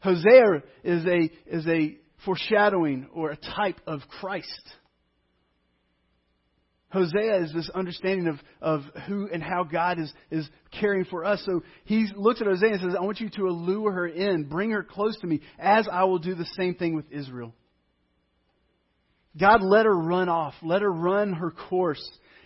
Hosea 0.00 0.62
is 0.82 1.04
a, 1.04 1.30
is 1.46 1.66
a 1.66 1.98
foreshadowing 2.24 3.08
or 3.12 3.30
a 3.30 3.36
type 3.36 3.80
of 3.86 4.00
Christ. 4.20 4.62
Hosea 6.90 7.42
is 7.44 7.52
this 7.52 7.68
understanding 7.74 8.28
of, 8.28 8.36
of 8.60 8.82
who 9.06 9.28
and 9.30 9.42
how 9.42 9.64
God 9.64 9.98
is, 9.98 10.12
is 10.30 10.48
caring 10.80 11.04
for 11.04 11.24
us. 11.24 11.42
So 11.44 11.62
he 11.84 12.06
looks 12.14 12.40
at 12.40 12.46
Hosea 12.46 12.72
and 12.72 12.80
says, 12.80 12.94
I 12.98 13.02
want 13.02 13.20
you 13.20 13.28
to 13.30 13.48
allure 13.48 13.92
her 13.92 14.06
in, 14.06 14.44
bring 14.44 14.70
her 14.70 14.82
close 14.82 15.18
to 15.20 15.26
me, 15.26 15.40
as 15.58 15.88
I 15.90 16.04
will 16.04 16.18
do 16.18 16.34
the 16.34 16.46
same 16.56 16.74
thing 16.74 16.94
with 16.94 17.10
Israel. 17.10 17.52
God 19.38 19.62
let 19.62 19.86
her 19.86 19.96
run 19.96 20.28
off, 20.28 20.54
let 20.62 20.82
her 20.82 20.92
run 20.92 21.32
her 21.32 21.50
course. 21.50 22.02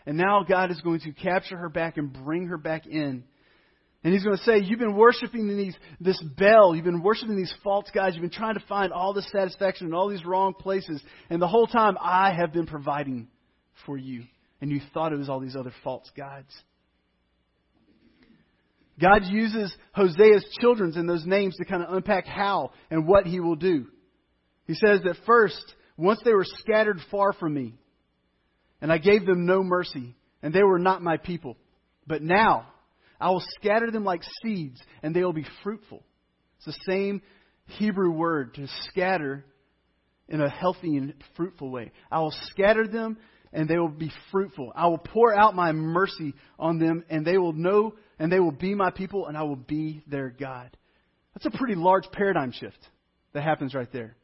And 0.06 0.16
now 0.16 0.44
God 0.48 0.70
is 0.70 0.80
going 0.80 1.00
to 1.00 1.12
capture 1.12 1.56
her 1.56 1.68
back 1.68 1.96
and 1.96 2.12
bring 2.12 2.46
her 2.46 2.58
back 2.58 2.86
in 2.86 3.24
and 4.02 4.14
he's 4.14 4.24
going 4.24 4.36
to 4.36 4.42
say, 4.44 4.58
You've 4.60 4.78
been 4.78 4.96
worshiping 4.96 5.56
these, 5.56 5.76
this 6.00 6.22
Baal. 6.38 6.74
You've 6.74 6.86
been 6.86 7.02
worshiping 7.02 7.36
these 7.36 7.52
false 7.62 7.86
gods. 7.92 8.14
You've 8.14 8.22
been 8.22 8.30
trying 8.30 8.54
to 8.54 8.64
find 8.66 8.92
all 8.92 9.12
this 9.12 9.30
satisfaction 9.30 9.86
in 9.86 9.94
all 9.94 10.08
these 10.08 10.24
wrong 10.24 10.54
places. 10.54 11.02
And 11.28 11.40
the 11.40 11.48
whole 11.48 11.66
time, 11.66 11.98
I 12.00 12.32
have 12.32 12.52
been 12.52 12.66
providing 12.66 13.28
for 13.84 13.98
you. 13.98 14.24
and 14.62 14.70
you 14.70 14.80
thought 14.92 15.12
it 15.12 15.16
was 15.16 15.28
all 15.28 15.40
these 15.40 15.56
other 15.56 15.72
false 15.84 16.10
gods. 16.16 16.50
God 19.00 19.24
uses 19.24 19.74
Hosea's 19.96 20.44
children 20.60 20.92
and 20.96 21.08
those 21.08 21.24
names 21.24 21.56
to 21.56 21.64
kind 21.64 21.82
of 21.82 21.94
unpack 21.94 22.26
how 22.26 22.72
and 22.90 23.06
what 23.06 23.26
he 23.26 23.40
will 23.40 23.56
do. 23.56 23.86
He 24.66 24.74
says 24.74 25.00
that 25.04 25.16
first, 25.26 25.74
once 26.00 26.20
they 26.24 26.32
were 26.32 26.46
scattered 26.46 26.98
far 27.10 27.32
from 27.34 27.54
me, 27.54 27.74
and 28.80 28.90
I 28.90 28.98
gave 28.98 29.26
them 29.26 29.44
no 29.44 29.62
mercy, 29.62 30.16
and 30.42 30.52
they 30.52 30.62
were 30.62 30.78
not 30.78 31.02
my 31.02 31.18
people. 31.18 31.56
But 32.06 32.22
now, 32.22 32.66
I 33.20 33.30
will 33.30 33.42
scatter 33.60 33.90
them 33.90 34.04
like 34.04 34.22
seeds, 34.42 34.80
and 35.02 35.14
they 35.14 35.22
will 35.22 35.34
be 35.34 35.46
fruitful. 35.62 36.02
It's 36.56 36.66
the 36.66 36.92
same 36.92 37.20
Hebrew 37.66 38.10
word 38.10 38.54
to 38.54 38.66
scatter 38.88 39.44
in 40.28 40.40
a 40.40 40.48
healthy 40.48 40.96
and 40.96 41.12
fruitful 41.36 41.70
way. 41.70 41.92
I 42.10 42.20
will 42.20 42.34
scatter 42.50 42.88
them, 42.88 43.18
and 43.52 43.68
they 43.68 43.78
will 43.78 43.88
be 43.88 44.10
fruitful. 44.30 44.72
I 44.74 44.86
will 44.86 44.98
pour 44.98 45.38
out 45.38 45.54
my 45.54 45.72
mercy 45.72 46.32
on 46.58 46.78
them, 46.78 47.04
and 47.10 47.26
they 47.26 47.36
will 47.36 47.52
know, 47.52 47.94
and 48.18 48.32
they 48.32 48.40
will 48.40 48.52
be 48.52 48.74
my 48.74 48.90
people, 48.90 49.26
and 49.26 49.36
I 49.36 49.42
will 49.42 49.56
be 49.56 50.02
their 50.06 50.30
God. 50.30 50.74
That's 51.34 51.54
a 51.54 51.58
pretty 51.58 51.74
large 51.74 52.04
paradigm 52.10 52.52
shift 52.52 52.78
that 53.34 53.42
happens 53.42 53.74
right 53.74 53.92
there. 53.92 54.16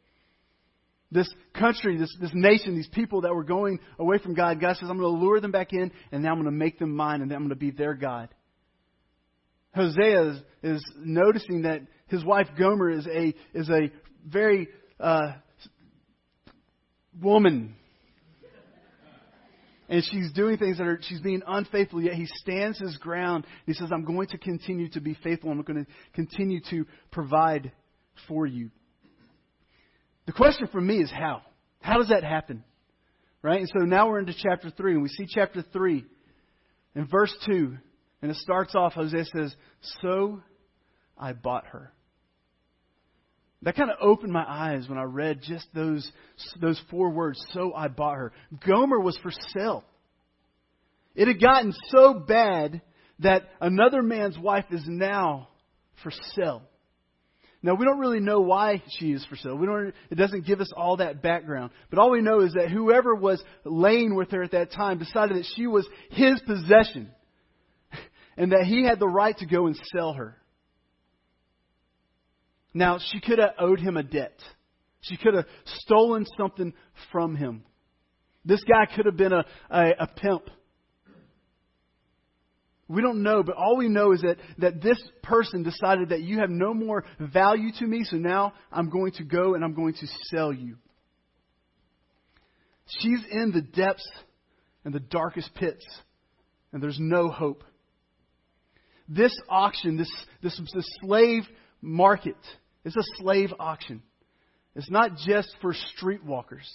This 1.13 1.33
country, 1.55 1.97
this, 1.97 2.15
this 2.21 2.33
nation, 2.35 2.75
these 2.75 2.89
people 2.89 3.21
that 3.23 3.35
were 3.35 3.45
going 3.45 3.79
away 3.99 4.19
from 4.19 4.35
God, 4.35 4.61
God 4.61 4.77
says, 4.77 4.89
I'm 4.91 4.99
going 4.99 5.15
to 5.15 5.25
lure 5.25 5.41
them 5.41 5.53
back 5.53 5.73
in, 5.73 5.93
and 6.11 6.23
now 6.23 6.31
I'm 6.31 6.37
going 6.37 6.47
to 6.47 6.51
make 6.51 6.79
them 6.79 6.95
mine, 6.95 7.23
and 7.23 7.33
I'm 7.33 7.41
going 7.41 7.51
to 7.51 7.57
be 7.57 7.71
their 7.71 7.95
God. 7.95 8.29
Hosea 9.75 10.31
is, 10.31 10.43
is 10.63 10.85
noticing 10.99 11.63
that 11.63 11.83
his 12.09 12.25
wife 12.25 12.49
Gomer 12.59 12.91
is 12.91 13.07
a, 13.07 13.35
is 13.55 13.69
a 13.69 13.93
very 14.27 14.69
uh, 14.99 15.33
woman. 17.21 17.77
And 19.89 20.03
she's 20.03 20.33
doing 20.33 20.59
things 20.59 20.79
that 20.79 20.87
are, 20.87 20.99
she's 21.03 21.21
being 21.21 21.43
unfaithful, 21.47 22.03
yet 22.03 22.15
he 22.15 22.27
stands 22.27 22.79
his 22.79 22.97
ground. 22.97 23.47
He 23.67 23.75
says, 23.75 23.91
I'm 23.93 24.05
going 24.05 24.27
to 24.29 24.39
continue 24.39 24.89
to 24.91 25.01
be 25.01 25.15
faithful. 25.23 25.51
I'm 25.51 25.63
going 25.63 25.85
to 25.85 25.91
continue 26.15 26.61
to 26.71 26.87
provide 27.13 27.71
for 28.27 28.47
you. 28.47 28.71
The 30.27 30.33
question 30.33 30.69
for 30.71 30.81
me 30.81 30.99
is 30.99 31.11
how? 31.11 31.43
How 31.81 31.99
does 31.99 32.09
that 32.09 32.25
happen? 32.25 32.65
Right? 33.43 33.61
And 33.61 33.69
so 33.69 33.85
now 33.85 34.09
we're 34.09 34.19
into 34.19 34.35
chapter 34.37 34.71
3, 34.71 34.95
and 34.95 35.03
we 35.03 35.09
see 35.09 35.27
chapter 35.29 35.65
3 35.73 36.05
in 36.97 37.07
verse 37.07 37.35
2. 37.47 37.77
And 38.23 38.31
it 38.31 38.37
starts 38.39 38.75
off, 38.75 38.95
Hosea 38.95 39.25
says, 39.37 39.55
So 40.03 40.43
I 41.17 41.33
bought 41.33 41.67
her. 41.69 41.93
That 43.63 43.77
kind 43.77 43.91
of 43.91 43.97
opened 44.01 44.33
my 44.33 44.45
eyes 44.47 44.89
when 44.89 44.99
I 44.99 45.05
read 45.05 45.41
just 45.43 45.67
those, 45.75 46.11
those 46.61 46.81
four 46.91 47.11
words, 47.11 47.43
so 47.53 47.73
I 47.75 47.89
bought 47.89 48.17
her. 48.17 48.33
Gomer 48.67 49.01
was 49.01 49.19
for 49.23 49.31
sale. 49.57 49.85
It 51.15 51.29
had 51.29 51.41
gotten 51.41 51.73
so 51.89 52.15
bad 52.15 52.83
that 53.21 53.45
another 53.61 54.03
man's 54.03 54.39
wife 54.39 54.67
is 54.71 54.85
now 54.87 55.49
for 56.03 56.11
sale. 56.35 56.63
Now 57.67 57.75
we 57.75 57.85
don't 57.85 57.99
really 57.99 58.21
know 58.21 58.43
why 58.43 58.81
she 58.97 59.11
is 59.11 59.27
for 59.27 59.35
sale. 59.35 59.57
We 59.57 59.67
don't. 59.67 59.93
It 60.09 60.15
doesn't 60.15 60.47
give 60.47 60.61
us 60.61 60.71
all 60.77 60.99
that 60.99 61.21
background. 61.21 61.73
But 61.91 61.99
all 61.99 62.13
we 62.13 62.21
know 62.21 62.43
is 62.43 62.53
that 62.53 62.71
whoever 62.71 63.13
was 63.13 63.43
laying 63.65 64.15
with 64.15 64.31
her 64.31 64.45
at 64.45 64.53
that 64.53 64.71
time 64.71 65.01
decided 65.01 65.37
that 65.37 65.47
she 65.57 65.67
was 65.67 65.85
his 66.11 66.41
possession, 66.47 67.11
and 68.37 68.53
that 68.53 68.67
he 68.67 68.85
had 68.85 69.01
the 69.01 69.09
right 69.09 69.37
to 69.39 69.47
go 69.47 69.67
and 69.67 69.77
sell 69.93 70.13
her. 70.13 70.37
Now 72.73 73.01
she 73.11 73.21
could 73.21 73.41
have 73.41 73.55
owed 73.59 73.81
him 73.81 73.97
a 73.97 74.05
debt. 74.05 74.39
She 75.01 75.17
could 75.17 75.35
have 75.35 75.47
stolen 75.81 76.25
something 76.39 76.73
from 77.11 77.35
him. 77.35 77.65
This 78.45 78.63
guy 78.63 78.87
could 78.95 79.07
have 79.07 79.17
been 79.17 79.33
a, 79.33 79.45
a, 79.69 79.91
a 80.03 80.07
pimp. 80.07 80.51
We 82.89 83.03
don't 83.03 83.23
know, 83.23 83.43
but 83.43 83.57
all 83.57 83.77
we 83.77 83.89
know 83.89 84.13
is 84.13 84.23
that, 84.23 84.37
that 84.59 84.81
this 84.81 85.03
person 85.23 85.65
decided 85.65 86.11
that 86.11 86.23
you 86.23 86.39
have 86.39 86.51
no 86.51 86.73
more 86.73 87.05
value 87.19 87.73
to 87.81 87.87
me, 87.87 88.05
so 88.05 88.17
now 88.17 88.53
I'm 88.71 88.91
going 88.91 89.13
to 89.13 89.25
go 89.25 89.55
and 89.55 89.65
I'm 89.65 89.75
going 89.75 89.95
to 89.95 90.07
sell 90.31 90.53
you. 90.53 90.77
She's 93.01 93.21
in 93.31 93.51
the 93.51 93.63
depths 93.63 94.09
and 94.85 94.95
the 94.95 95.01
darkest 95.01 95.53
pits, 95.57 95.85
and 96.73 96.81
there's 96.81 96.99
no 97.01 97.29
hope. 97.29 97.65
This 99.09 99.37
auction, 99.49 99.97
this, 99.97 100.13
this, 100.43 100.57
this 100.73 100.89
slave 101.01 101.43
market, 101.81 102.37
is 102.85 102.97
a 102.97 103.03
slave 103.21 103.53
auction. 103.59 104.03
It's 104.77 104.91
not 104.91 105.17
just 105.27 105.49
for 105.61 105.75
streetwalkers. 105.75 106.67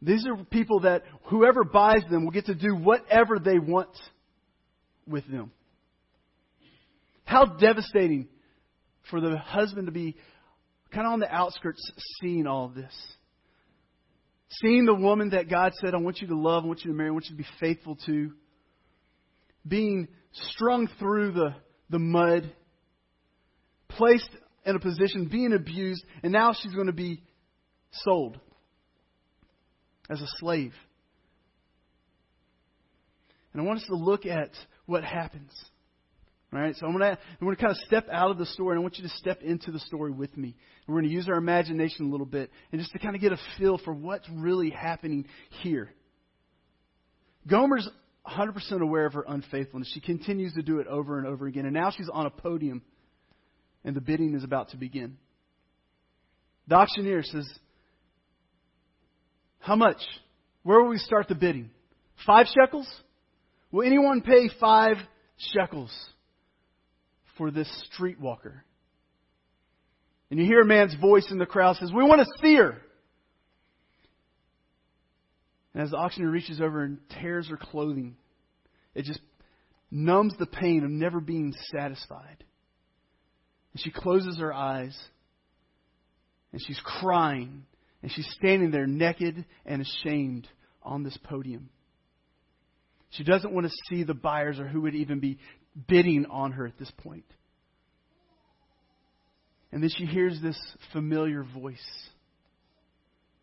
These 0.00 0.26
are 0.26 0.44
people 0.44 0.80
that 0.80 1.02
whoever 1.24 1.64
buys 1.64 2.02
them 2.08 2.24
will 2.24 2.32
get 2.32 2.46
to 2.46 2.54
do 2.54 2.76
whatever 2.76 3.40
they 3.40 3.58
want 3.58 3.88
with 5.06 5.26
them. 5.30 5.52
How 7.24 7.44
devastating 7.44 8.28
for 9.10 9.20
the 9.20 9.36
husband 9.36 9.86
to 9.86 9.92
be 9.92 10.16
kind 10.92 11.06
of 11.06 11.12
on 11.12 11.20
the 11.20 11.32
outskirts 11.32 11.80
seeing 12.20 12.46
all 12.46 12.66
of 12.66 12.74
this. 12.74 12.94
Seeing 14.62 14.84
the 14.84 14.94
woman 14.94 15.30
that 15.30 15.50
God 15.50 15.72
said, 15.80 15.94
I 15.94 15.98
want 15.98 16.20
you 16.20 16.28
to 16.28 16.38
love, 16.38 16.64
I 16.64 16.66
want 16.66 16.84
you 16.84 16.90
to 16.90 16.96
marry, 16.96 17.08
I 17.08 17.12
want 17.12 17.24
you 17.24 17.36
to 17.36 17.42
be 17.42 17.48
faithful 17.58 17.96
to. 18.06 18.32
Being 19.66 20.08
strung 20.32 20.88
through 20.98 21.32
the, 21.32 21.54
the 21.90 21.98
mud, 21.98 22.52
placed 23.88 24.30
in 24.64 24.76
a 24.76 24.80
position, 24.80 25.28
being 25.30 25.52
abused, 25.52 26.04
and 26.22 26.32
now 26.32 26.52
she's 26.52 26.74
going 26.74 26.86
to 26.86 26.92
be 26.92 27.22
sold 27.92 28.38
as 30.10 30.20
a 30.20 30.26
slave. 30.38 30.72
And 33.52 33.62
I 33.62 33.64
want 33.64 33.78
us 33.78 33.86
to 33.86 33.96
look 33.96 34.26
at 34.26 34.50
what 34.86 35.04
happens. 35.04 35.50
All 36.52 36.60
right, 36.60 36.76
so 36.76 36.86
I'm 36.86 36.96
to 36.98 37.18
I'm 37.40 37.48
to 37.48 37.56
kind 37.56 37.72
of 37.72 37.78
step 37.78 38.06
out 38.12 38.30
of 38.30 38.38
the 38.38 38.46
story, 38.46 38.74
and 38.74 38.78
I 38.78 38.82
want 38.82 38.96
you 38.96 39.02
to 39.02 39.14
step 39.16 39.42
into 39.42 39.72
the 39.72 39.80
story 39.80 40.12
with 40.12 40.36
me. 40.36 40.54
And 40.86 40.94
we're 40.94 41.02
to 41.02 41.08
use 41.08 41.28
our 41.28 41.34
imagination 41.34 42.06
a 42.06 42.08
little 42.10 42.26
bit, 42.26 42.50
and 42.70 42.80
just 42.80 42.92
to 42.92 43.00
kind 43.00 43.16
of 43.16 43.20
get 43.20 43.32
a 43.32 43.38
feel 43.58 43.78
for 43.78 43.92
what's 43.92 44.28
really 44.30 44.70
happening 44.70 45.26
here. 45.62 45.90
Gomer's 47.48 47.88
100% 48.24 48.80
aware 48.80 49.04
of 49.04 49.14
her 49.14 49.24
unfaithfulness. 49.26 49.90
She 49.92 50.00
continues 50.00 50.54
to 50.54 50.62
do 50.62 50.78
it 50.78 50.86
over 50.86 51.18
and 51.18 51.26
over 51.26 51.46
again, 51.46 51.64
and 51.64 51.74
now 51.74 51.90
she's 51.90 52.08
on 52.08 52.26
a 52.26 52.30
podium, 52.30 52.82
and 53.84 53.96
the 53.96 54.00
bidding 54.00 54.34
is 54.34 54.44
about 54.44 54.70
to 54.70 54.76
begin. 54.76 55.18
The 56.68 56.76
auctioneer 56.76 57.24
says, 57.24 57.46
"How 59.58 59.74
much? 59.74 59.98
Where 60.62 60.80
will 60.80 60.88
we 60.88 60.98
start 60.98 61.26
the 61.26 61.34
bidding? 61.34 61.70
Five 62.24 62.46
shekels?" 62.46 62.88
Will 63.74 63.84
anyone 63.84 64.20
pay 64.20 64.48
five 64.60 64.98
shekels 65.52 65.92
for 67.36 67.50
this 67.50 67.68
streetwalker? 67.90 68.60
And 70.30 70.38
you 70.38 70.46
hear 70.46 70.60
a 70.60 70.64
man's 70.64 70.94
voice 70.94 71.26
in 71.32 71.38
the 71.38 71.44
crowd 71.44 71.74
says, 71.74 71.90
We 71.92 72.04
want 72.04 72.20
to 72.20 72.40
see 72.40 72.54
her. 72.54 72.80
And 75.74 75.82
as 75.82 75.90
the 75.90 75.96
auctioneer 75.96 76.30
reaches 76.30 76.60
over 76.60 76.84
and 76.84 76.98
tears 77.20 77.48
her 77.48 77.56
clothing, 77.56 78.14
it 78.94 79.06
just 79.06 79.18
numbs 79.90 80.34
the 80.38 80.46
pain 80.46 80.84
of 80.84 80.90
never 80.92 81.18
being 81.18 81.52
satisfied. 81.72 82.44
And 83.72 83.82
she 83.82 83.90
closes 83.90 84.38
her 84.38 84.54
eyes 84.54 84.96
and 86.52 86.62
she's 86.64 86.80
crying 86.84 87.64
and 88.04 88.12
she's 88.12 88.32
standing 88.38 88.70
there 88.70 88.86
naked 88.86 89.44
and 89.66 89.82
ashamed 89.82 90.46
on 90.80 91.02
this 91.02 91.18
podium. 91.24 91.70
She 93.16 93.24
doesn't 93.24 93.52
want 93.52 93.66
to 93.66 93.72
see 93.88 94.02
the 94.02 94.14
buyers 94.14 94.58
or 94.58 94.66
who 94.66 94.82
would 94.82 94.94
even 94.94 95.20
be 95.20 95.38
bidding 95.88 96.26
on 96.26 96.52
her 96.52 96.66
at 96.66 96.78
this 96.78 96.90
point. 96.98 97.24
And 99.70 99.82
then 99.82 99.90
she 99.96 100.06
hears 100.06 100.40
this 100.40 100.58
familiar 100.92 101.42
voice, 101.44 102.08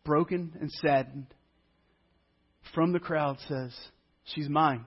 broken 0.04 0.56
and 0.60 0.70
saddened, 0.70 1.26
from 2.74 2.92
the 2.92 3.00
crowd 3.00 3.38
says, 3.48 3.74
She's 4.24 4.48
mine. 4.48 4.86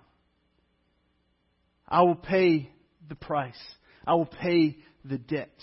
I 1.88 2.01
will 2.01 2.15
pay 2.15 2.72
the 3.08 3.15
price. 3.15 3.54
I 4.08 4.15
will 4.15 4.25
pay 4.25 4.77
the 5.04 5.18
debt. 5.18 5.54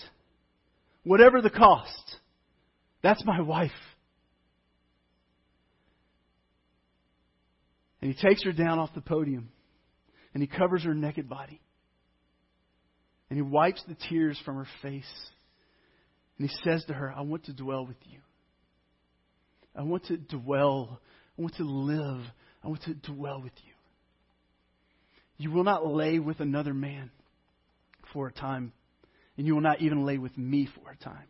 Whatever 1.03 1.41
the 1.41 1.49
cost, 1.49 2.17
that's 3.01 3.25
my 3.25 3.41
wife. 3.41 3.71
And 8.03 8.13
he 8.13 8.21
takes 8.21 8.43
her 8.43 8.51
down 8.51 8.79
off 8.79 8.93
the 8.93 8.99
podium 8.99 9.47
and 10.33 10.43
he 10.43 10.47
covers 10.47 10.83
her 10.83 10.93
naked 10.93 11.29
body. 11.29 11.61
And 13.29 13.37
he 13.37 13.41
wipes 13.41 13.81
the 13.87 13.95
tears 14.09 14.37
from 14.43 14.57
her 14.57 14.67
face. 14.81 15.05
And 16.37 16.49
he 16.49 16.53
says 16.65 16.83
to 16.87 16.93
her, 16.93 17.13
I 17.15 17.21
want 17.21 17.45
to 17.45 17.53
dwell 17.53 17.85
with 17.85 17.95
you. 18.03 18.19
I 19.73 19.83
want 19.83 20.03
to 20.07 20.17
dwell. 20.17 20.99
I 21.39 21.41
want 21.41 21.55
to 21.55 21.63
live. 21.63 22.25
I 22.61 22.67
want 22.67 22.83
to 22.83 22.93
dwell 22.93 23.41
with 23.41 23.53
you. 23.63 23.71
You 25.37 25.51
will 25.51 25.63
not 25.63 25.87
lay 25.87 26.19
with 26.19 26.41
another 26.41 26.73
man 26.73 27.09
for 28.11 28.27
a 28.27 28.33
time, 28.33 28.73
and 29.37 29.47
you 29.47 29.55
will 29.55 29.61
not 29.61 29.81
even 29.81 30.05
lay 30.05 30.17
with 30.17 30.37
me 30.37 30.67
for 30.75 30.91
a 30.91 30.97
time. 30.97 31.27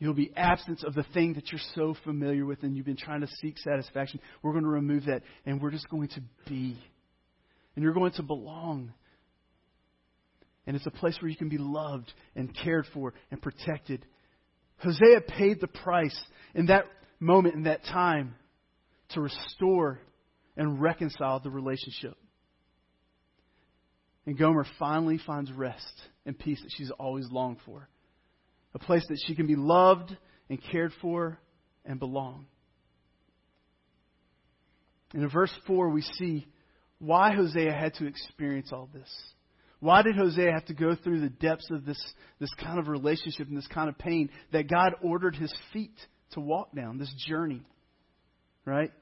You'll 0.00 0.14
be 0.14 0.32
absence 0.34 0.82
of 0.82 0.94
the 0.94 1.04
thing 1.12 1.34
that 1.34 1.52
you're 1.52 1.60
so 1.74 1.94
familiar 2.04 2.46
with 2.46 2.62
and 2.62 2.74
you've 2.74 2.86
been 2.86 2.96
trying 2.96 3.20
to 3.20 3.28
seek 3.42 3.58
satisfaction. 3.58 4.18
We're 4.42 4.52
going 4.52 4.64
to 4.64 4.70
remove 4.70 5.04
that 5.04 5.22
and 5.44 5.60
we're 5.60 5.70
just 5.70 5.90
going 5.90 6.08
to 6.08 6.22
be. 6.48 6.82
And 7.76 7.82
you're 7.84 7.92
going 7.92 8.12
to 8.12 8.22
belong. 8.22 8.94
And 10.66 10.74
it's 10.74 10.86
a 10.86 10.90
place 10.90 11.18
where 11.20 11.28
you 11.28 11.36
can 11.36 11.50
be 11.50 11.58
loved 11.58 12.10
and 12.34 12.56
cared 12.64 12.86
for 12.94 13.12
and 13.30 13.42
protected. 13.42 14.06
Hosea 14.78 15.20
paid 15.28 15.60
the 15.60 15.68
price 15.68 16.18
in 16.54 16.66
that 16.66 16.86
moment, 17.18 17.54
in 17.54 17.64
that 17.64 17.84
time, 17.84 18.36
to 19.10 19.20
restore 19.20 20.00
and 20.56 20.80
reconcile 20.80 21.40
the 21.40 21.50
relationship. 21.50 22.16
And 24.24 24.38
Gomer 24.38 24.66
finally 24.78 25.20
finds 25.26 25.52
rest 25.52 25.92
and 26.24 26.38
peace 26.38 26.60
that 26.62 26.72
she's 26.74 26.90
always 26.90 27.26
longed 27.30 27.58
for 27.66 27.86
a 28.74 28.78
place 28.78 29.04
that 29.08 29.20
she 29.26 29.34
can 29.34 29.46
be 29.46 29.56
loved 29.56 30.16
and 30.48 30.60
cared 30.70 30.92
for 31.00 31.38
and 31.84 31.98
belong. 31.98 32.46
And 35.12 35.22
in 35.22 35.28
verse 35.28 35.52
4, 35.66 35.90
we 35.90 36.02
see 36.02 36.46
why 36.98 37.34
Hosea 37.34 37.72
had 37.72 37.94
to 37.94 38.06
experience 38.06 38.70
all 38.72 38.88
this. 38.92 39.10
Why 39.80 40.02
did 40.02 40.14
Hosea 40.14 40.52
have 40.52 40.66
to 40.66 40.74
go 40.74 40.94
through 40.94 41.20
the 41.20 41.30
depths 41.30 41.68
of 41.70 41.86
this, 41.86 42.00
this 42.38 42.52
kind 42.62 42.78
of 42.78 42.88
relationship 42.88 43.48
and 43.48 43.56
this 43.56 43.66
kind 43.66 43.88
of 43.88 43.98
pain 43.98 44.28
that 44.52 44.68
God 44.68 44.94
ordered 45.02 45.34
his 45.34 45.52
feet 45.72 45.96
to 46.32 46.40
walk 46.40 46.74
down, 46.76 46.98
this 46.98 47.12
journey? 47.26 47.62
Right? 48.66 48.92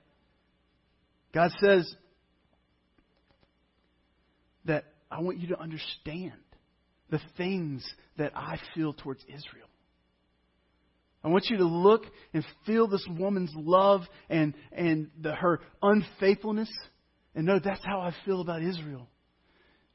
God 1.35 1.51
says 1.61 1.93
that 4.65 4.85
I 5.11 5.21
want 5.21 5.39
you 5.39 5.49
to 5.49 5.61
understand 5.61 6.33
the 7.11 7.21
things 7.37 7.87
that 8.17 8.33
I 8.37 8.59
feel 8.75 8.93
towards 8.93 9.23
Israel. 9.25 9.69
I 11.25 11.29
want 11.29 11.47
you 11.50 11.59
to 11.59 11.65
look 11.65 12.05
and 12.33 12.45
feel 12.65 12.87
this 12.87 13.07
woman's 13.09 13.53
love 13.55 14.03
and, 14.31 14.55
and 14.73 15.11
the, 15.21 15.35
her 15.35 15.61
unfaithfulness 15.83 16.71
and 17.35 17.47
know 17.47 17.59
that's 17.62 17.85
how 17.85 18.00
I 18.00 18.15
feel 18.25 18.41
about 18.41 18.62
Israel. 18.62 19.09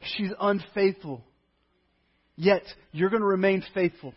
She's 0.01 0.31
unfaithful. 0.39 1.23
Yet, 2.35 2.63
you're 2.91 3.09
going 3.09 3.21
to 3.21 3.27
remain 3.27 3.63
faithful. 3.73 4.13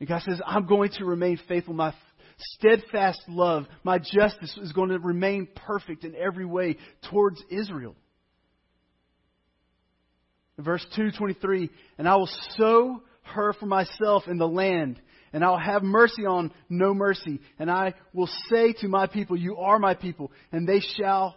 And 0.00 0.08
God 0.08 0.22
says, 0.22 0.40
I'm 0.44 0.66
going 0.66 0.90
to 0.98 1.04
remain 1.04 1.38
faithful. 1.46 1.74
My 1.74 1.94
steadfast 2.38 3.20
love, 3.28 3.66
my 3.84 3.98
justice 3.98 4.56
is 4.60 4.72
going 4.72 4.90
to 4.90 4.98
remain 4.98 5.46
perfect 5.54 6.04
in 6.04 6.14
every 6.16 6.46
way 6.46 6.76
towards 7.10 7.42
Israel 7.50 7.94
verse 10.62 10.84
223, 10.96 11.70
and 11.98 12.08
I 12.08 12.16
will 12.16 12.30
sow 12.56 13.02
her 13.22 13.52
for 13.54 13.66
myself 13.66 14.24
in 14.26 14.38
the 14.38 14.48
land, 14.48 15.00
and 15.32 15.44
I 15.44 15.50
will 15.50 15.58
have 15.58 15.82
mercy 15.82 16.24
on 16.26 16.52
no 16.68 16.94
mercy, 16.94 17.40
and 17.58 17.70
I 17.70 17.94
will 18.12 18.28
say 18.50 18.72
to 18.80 18.88
my 18.88 19.06
people, 19.06 19.36
You 19.36 19.56
are 19.58 19.78
my 19.78 19.94
people, 19.94 20.32
and 20.52 20.66
they 20.66 20.80
shall, 20.96 21.36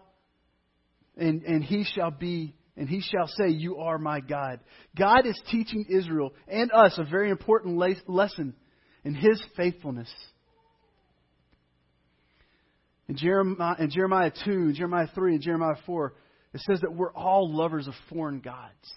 and, 1.18 1.44
and 1.44 1.63
he 1.63 1.84
shall 1.84 2.12
be, 2.12 2.56
and 2.78 2.90
he 2.90 3.01
shall 3.01 3.28
say, 3.28 3.50
You 3.50 3.78
are 3.78 3.98
my 3.98 4.22
God. 4.22 4.60
God 4.98 5.25
is 5.25 5.40
teaching 5.51 5.86
Israel 5.90 6.34
and 6.48 6.72
us 6.72 6.98
a 6.98 7.04
very 7.04 7.30
important 7.30 7.78
lesson 8.08 8.56
in 9.04 9.13
his 9.13 9.42
faithfulness. 9.56 10.10
In 13.08 13.18
Jeremiah, 13.18 13.75
in 13.78 13.90
Jeremiah 13.90 14.32
2, 14.46 14.72
Jeremiah 14.72 15.08
3, 15.13 15.34
and 15.34 15.44
Jeremiah 15.44 15.75
4, 15.86 16.13
it 16.54 16.62
says 16.62 16.80
that 16.82 16.94
we're 16.94 17.13
all 17.13 17.54
lovers 17.54 17.88
of 17.88 17.94
foreign 18.10 18.40
gods. 18.40 18.94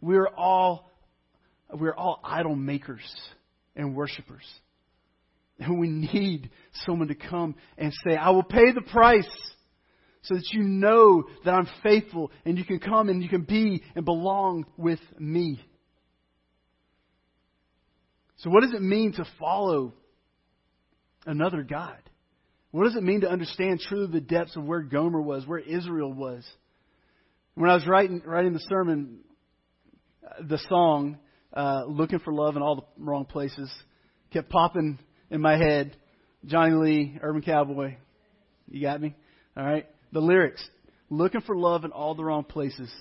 We're 0.00 0.28
all, 0.28 0.90
we're 1.72 1.94
all 1.94 2.20
idol 2.24 2.54
makers 2.54 3.02
and 3.74 3.94
worshipers. 3.94 4.44
And 5.58 5.78
we 5.78 5.88
need 5.88 6.50
someone 6.86 7.08
to 7.08 7.14
come 7.14 7.56
and 7.76 7.92
say, 8.04 8.16
I 8.16 8.30
will 8.30 8.44
pay 8.44 8.72
the 8.72 8.82
price 8.82 9.28
so 10.22 10.34
that 10.34 10.48
you 10.52 10.62
know 10.62 11.24
that 11.44 11.52
I'm 11.52 11.68
faithful 11.82 12.30
and 12.44 12.58
you 12.58 12.64
can 12.64 12.78
come 12.78 13.08
and 13.08 13.22
you 13.22 13.28
can 13.28 13.42
be 13.42 13.82
and 13.94 14.04
belong 14.04 14.66
with 14.76 15.00
me. 15.18 15.60
So, 18.38 18.50
what 18.50 18.62
does 18.62 18.72
it 18.72 18.82
mean 18.82 19.14
to 19.14 19.24
follow 19.40 19.94
another 21.26 21.62
God? 21.64 21.98
What 22.70 22.84
does 22.84 22.94
it 22.94 23.02
mean 23.02 23.22
to 23.22 23.30
understand 23.30 23.80
truly 23.80 24.12
the 24.12 24.20
depths 24.20 24.54
of 24.54 24.64
where 24.64 24.82
Gomer 24.82 25.20
was, 25.20 25.46
where 25.46 25.58
Israel 25.58 26.12
was? 26.12 26.46
When 27.54 27.68
I 27.70 27.74
was 27.74 27.86
writing, 27.86 28.22
writing 28.24 28.52
the 28.52 28.64
sermon, 28.68 29.20
the 30.40 30.58
song, 30.68 31.18
uh, 31.52 31.84
Looking 31.86 32.18
for 32.20 32.32
Love 32.32 32.56
in 32.56 32.62
All 32.62 32.76
the 32.76 33.04
Wrong 33.04 33.24
Places, 33.24 33.70
kept 34.32 34.50
popping 34.50 34.98
in 35.30 35.40
my 35.40 35.56
head. 35.56 35.96
Johnny 36.46 36.74
Lee, 36.74 37.18
Urban 37.20 37.42
Cowboy. 37.42 37.96
You 38.70 38.82
got 38.82 39.00
me? 39.00 39.14
All 39.56 39.64
right. 39.64 39.86
The 40.12 40.20
lyrics 40.20 40.66
Looking 41.10 41.40
for 41.40 41.56
love 41.56 41.84
in 41.84 41.92
all 41.92 42.14
the 42.14 42.24
wrong 42.24 42.44
places. 42.44 42.92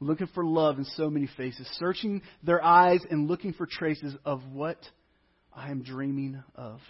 Looking 0.00 0.26
for 0.34 0.44
love 0.44 0.78
in 0.78 0.84
so 0.84 1.08
many 1.08 1.28
faces. 1.36 1.68
Searching 1.78 2.22
their 2.42 2.62
eyes 2.62 3.00
and 3.08 3.28
looking 3.28 3.52
for 3.52 3.66
traces 3.70 4.14
of 4.24 4.42
what 4.52 4.78
I 5.54 5.70
am 5.70 5.82
dreaming 5.82 6.42
of. 6.54 6.80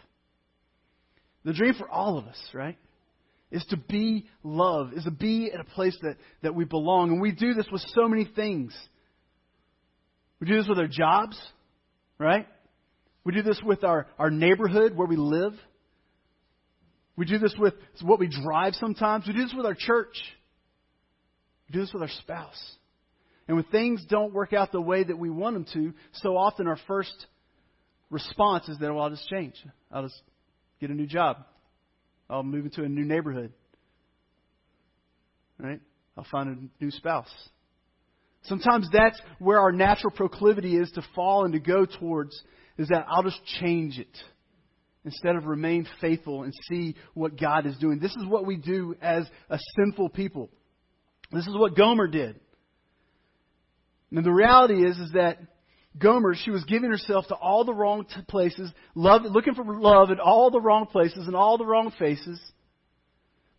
The 1.45 1.53
dream 1.53 1.75
for 1.75 1.89
all 1.89 2.19
of 2.19 2.27
us, 2.27 2.39
right? 2.53 2.77
Is 3.51 3.65
to 3.67 3.77
be 3.77 4.27
love, 4.43 4.93
is 4.95 5.05
to 5.05 5.13
be 5.13 5.53
at 5.53 5.61
a 5.61 5.65
place 5.65 5.97
that, 6.03 6.17
that 6.43 6.55
we 6.55 6.65
belong. 6.65 7.13
And 7.13 7.21
we 7.21 7.31
do 7.31 7.55
this 7.55 7.67
with 7.71 7.83
so 7.95 8.09
many 8.09 8.25
things. 8.25 8.75
We 10.41 10.47
do 10.47 10.57
this 10.57 10.69
with 10.69 10.79
our 10.79 10.89
jobs, 10.89 11.41
right? 12.19 12.47
We 13.25 13.33
do 13.33 13.43
this 13.43 13.61
with 13.65 13.85
our, 13.85 14.07
our 14.19 14.31
neighborhood 14.31 14.97
where 14.97 15.07
we 15.07 15.17
live. 15.17 15.55
We 17.17 17.25
do 17.25 17.39
this 17.39 17.55
with 17.59 17.75
what 18.03 18.19
we 18.19 18.29
drive 18.29 18.75
sometimes. 18.75 19.27
We 19.27 19.33
do 19.33 19.43
this 19.43 19.55
with 19.57 19.67
our 19.67 19.75
church. 19.77 20.17
We 21.69 21.73
do 21.73 21.81
this 21.81 21.93
with 21.93 22.03
our 22.03 22.11
spouse. 22.21 22.77
And 23.49 23.57
when 23.57 23.65
things 23.67 24.05
don't 24.09 24.33
work 24.33 24.53
out 24.53 24.73
the 24.73 24.81
way 24.81 25.05
that 25.05 25.19
we 25.19 25.31
want 25.31 25.55
them 25.55 25.67
to, 25.73 25.95
so 26.15 26.37
often 26.37 26.67
our 26.67 26.79
first 26.87 27.27
response 28.11 28.69
is 28.69 28.79
that, 28.79 28.93
well, 28.93 29.05
I'll 29.05 29.11
just 29.11 29.29
change. 29.29 29.55
I'll 29.91 30.03
just 30.03 30.21
get 30.81 30.91
a 30.91 30.95
new 30.95 31.07
job. 31.07 31.39
I'll 32.29 32.43
move 32.43 32.65
into 32.65 32.83
a 32.83 32.89
new 32.89 33.05
neighborhood. 33.05 33.53
Right? 35.59 35.81
I'll 36.17 36.27
find 36.31 36.71
a 36.81 36.85
new 36.85 36.91
spouse. 36.91 37.31
Sometimes 38.47 38.89
that's 38.93 39.21
where 39.39 39.61
our 39.61 39.73
natural 39.73 40.13
proclivity 40.13 40.77
is 40.77 40.91
to 40.93 41.03
fall 41.15 41.45
and 41.45 41.53
to 41.53 41.61
go 41.61 41.85
towards, 41.85 42.41
is 42.79 42.89
that 42.89 43.07
I'll 43.09 43.23
just 43.23 43.45
change 43.61 43.99
it 43.99 44.17
instead 45.05 45.37
of 45.37 45.47
remain 45.47 45.87
faithful 46.01 46.43
and 46.43 46.53
see 46.69 46.97
what 47.15 47.41
God 47.41 47.67
is 47.67 47.77
doing. 47.79 47.99
This 47.99 48.15
is 48.17 48.27
what 48.27 48.45
we 48.45 48.57
do 48.57 48.97
as 49.01 49.25
a 49.49 49.59
sinful 49.77 50.11
people. 50.11 50.51
This 51.31 51.47
is 51.47 51.57
what 51.57 51.77
Gomer 51.77 52.09
did. 52.09 52.41
And 54.11 54.25
the 54.25 54.33
reality 54.33 54.85
is, 54.85 54.97
is 54.99 55.13
that 55.13 55.39
Gomer, 55.99 56.35
she 56.35 56.51
was 56.51 56.65
giving 56.65 56.91
herself 56.91 57.27
to 57.29 57.35
all 57.35 57.65
the 57.65 57.75
wrong 57.75 58.05
t- 58.05 58.21
places, 58.29 58.71
love, 58.95 59.23
looking 59.25 59.55
for 59.55 59.65
love 59.65 60.11
in 60.11 60.21
all 60.21 60.51
the 60.51 60.61
wrong 60.61 60.87
places 60.87 61.27
and 61.27 61.35
all 61.35 61.57
the 61.57 61.67
wrong 61.67 61.93
faces. 61.99 62.41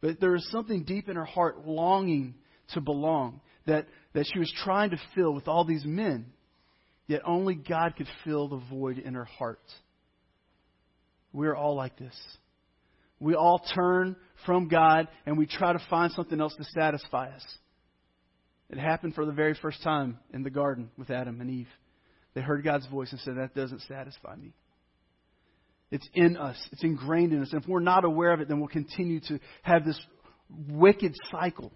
But 0.01 0.19
there 0.19 0.31
was 0.31 0.47
something 0.51 0.83
deep 0.83 1.09
in 1.09 1.15
her 1.15 1.25
heart 1.25 1.65
longing 1.65 2.35
to 2.73 2.81
belong 2.81 3.41
that 3.67 3.87
that 4.13 4.25
she 4.33 4.39
was 4.39 4.51
trying 4.63 4.89
to 4.89 4.97
fill 5.13 5.33
with 5.33 5.47
all 5.47 5.63
these 5.63 5.85
men, 5.85 6.25
yet 7.05 7.21
only 7.23 7.53
God 7.53 7.95
could 7.95 8.07
fill 8.25 8.47
the 8.47 8.61
void 8.69 8.97
in 8.97 9.13
her 9.13 9.25
heart. 9.25 9.61
We're 11.31 11.55
all 11.55 11.75
like 11.75 11.97
this. 11.97 12.15
We 13.19 13.35
all 13.35 13.59
turn 13.75 14.15
from 14.45 14.67
God 14.67 15.07
and 15.25 15.37
we 15.37 15.45
try 15.45 15.73
to 15.73 15.81
find 15.89 16.11
something 16.11 16.39
else 16.39 16.55
to 16.55 16.63
satisfy 16.63 17.29
us. 17.29 17.45
It 18.69 18.77
happened 18.77 19.15
for 19.15 19.25
the 19.25 19.31
very 19.31 19.53
first 19.61 19.81
time 19.83 20.19
in 20.33 20.43
the 20.43 20.49
garden 20.49 20.89
with 20.97 21.09
Adam 21.09 21.39
and 21.41 21.49
Eve. 21.49 21.69
They 22.33 22.41
heard 22.41 22.63
God's 22.63 22.85
voice 22.87 23.11
and 23.11 23.21
said, 23.21 23.35
That 23.37 23.55
doesn't 23.55 23.81
satisfy 23.83 24.35
me. 24.35 24.53
It's 25.89 26.07
in 26.13 26.37
us, 26.37 26.57
it's 26.71 26.83
ingrained 26.83 27.33
in 27.33 27.41
us. 27.41 27.53
And 27.53 27.61
if 27.61 27.67
we're 27.67 27.79
not 27.79 28.03
aware 28.03 28.33
of 28.33 28.41
it, 28.41 28.47
then 28.47 28.59
we'll 28.59 28.67
continue 28.67 29.21
to 29.27 29.39
have 29.61 29.85
this 29.85 29.99
wicked 30.69 31.13
cycle 31.31 31.71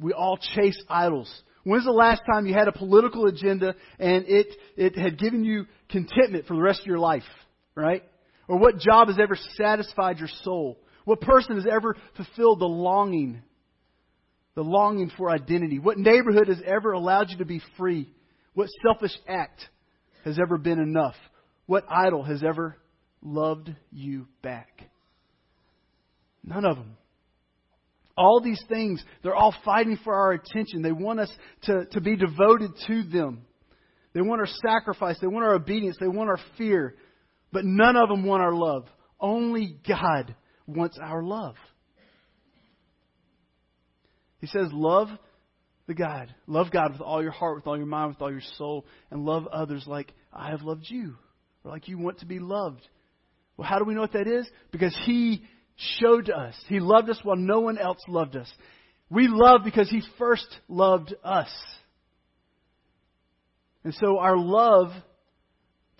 we 0.00 0.12
all 0.12 0.36
chase 0.54 0.80
idols. 0.88 1.32
When's 1.64 1.84
the 1.84 1.92
last 1.92 2.22
time 2.30 2.46
you 2.46 2.54
had 2.54 2.68
a 2.68 2.72
political 2.72 3.26
agenda 3.26 3.74
and 3.98 4.24
it, 4.28 4.48
it 4.76 4.98
had 4.98 5.18
given 5.18 5.44
you 5.44 5.66
contentment 5.88 6.46
for 6.46 6.54
the 6.54 6.62
rest 6.62 6.80
of 6.80 6.86
your 6.86 6.98
life? 6.98 7.22
Right? 7.74 8.02
Or 8.46 8.58
what 8.58 8.78
job 8.78 9.08
has 9.08 9.18
ever 9.18 9.36
satisfied 9.56 10.18
your 10.18 10.28
soul? 10.42 10.78
What 11.04 11.20
person 11.20 11.56
has 11.56 11.66
ever 11.70 11.96
fulfilled 12.16 12.60
the 12.60 12.66
longing, 12.66 13.42
the 14.54 14.62
longing 14.62 15.10
for 15.16 15.30
identity? 15.30 15.78
What 15.78 15.98
neighborhood 15.98 16.48
has 16.48 16.60
ever 16.64 16.92
allowed 16.92 17.30
you 17.30 17.38
to 17.38 17.44
be 17.44 17.62
free? 17.78 18.10
What 18.52 18.68
selfish 18.86 19.16
act 19.26 19.60
has 20.24 20.38
ever 20.38 20.58
been 20.58 20.78
enough? 20.78 21.16
What 21.66 21.84
idol 21.88 22.22
has 22.22 22.42
ever 22.42 22.76
loved 23.22 23.74
you 23.90 24.26
back? 24.42 24.68
None 26.44 26.64
of 26.64 26.76
them. 26.76 26.96
All 28.16 28.40
these 28.40 28.62
things, 28.68 29.02
they're 29.22 29.34
all 29.34 29.54
fighting 29.64 29.98
for 30.04 30.14
our 30.14 30.32
attention. 30.32 30.82
They 30.82 30.92
want 30.92 31.20
us 31.20 31.32
to, 31.62 31.86
to 31.86 32.00
be 32.00 32.16
devoted 32.16 32.70
to 32.86 33.02
them. 33.02 33.42
They 34.12 34.20
want 34.20 34.40
our 34.40 34.48
sacrifice. 34.64 35.18
They 35.20 35.26
want 35.26 35.44
our 35.44 35.54
obedience. 35.54 35.96
They 35.98 36.08
want 36.08 36.30
our 36.30 36.38
fear. 36.56 36.94
But 37.52 37.64
none 37.64 37.96
of 37.96 38.08
them 38.08 38.24
want 38.24 38.42
our 38.42 38.54
love. 38.54 38.86
Only 39.20 39.76
God 39.86 40.34
wants 40.66 40.98
our 41.02 41.22
love. 41.22 41.56
He 44.40 44.46
says, 44.46 44.68
Love 44.72 45.08
the 45.86 45.94
God. 45.94 46.34
Love 46.46 46.70
God 46.70 46.92
with 46.92 47.00
all 47.00 47.22
your 47.22 47.32
heart, 47.32 47.56
with 47.56 47.66
all 47.66 47.76
your 47.76 47.86
mind, 47.86 48.10
with 48.10 48.22
all 48.22 48.30
your 48.30 48.42
soul, 48.56 48.86
and 49.10 49.24
love 49.24 49.46
others 49.46 49.84
like 49.86 50.12
I 50.32 50.50
have 50.50 50.62
loved 50.62 50.86
you, 50.88 51.16
or 51.64 51.72
like 51.72 51.88
you 51.88 51.98
want 51.98 52.20
to 52.20 52.26
be 52.26 52.38
loved. 52.38 52.86
Well, 53.56 53.68
how 53.68 53.78
do 53.78 53.84
we 53.84 53.94
know 53.94 54.00
what 54.00 54.12
that 54.12 54.26
is? 54.26 54.48
Because 54.70 54.96
He 55.04 55.44
showed 55.76 56.30
us. 56.30 56.54
He 56.68 56.80
loved 56.80 57.10
us 57.10 57.18
while 57.22 57.36
no 57.36 57.60
one 57.60 57.78
else 57.78 57.98
loved 58.08 58.36
us. 58.36 58.50
We 59.10 59.28
love 59.28 59.62
because 59.64 59.90
He 59.90 60.02
first 60.18 60.46
loved 60.68 61.14
us. 61.22 61.50
And 63.84 63.94
so 63.94 64.18
our 64.18 64.36
love 64.36 64.92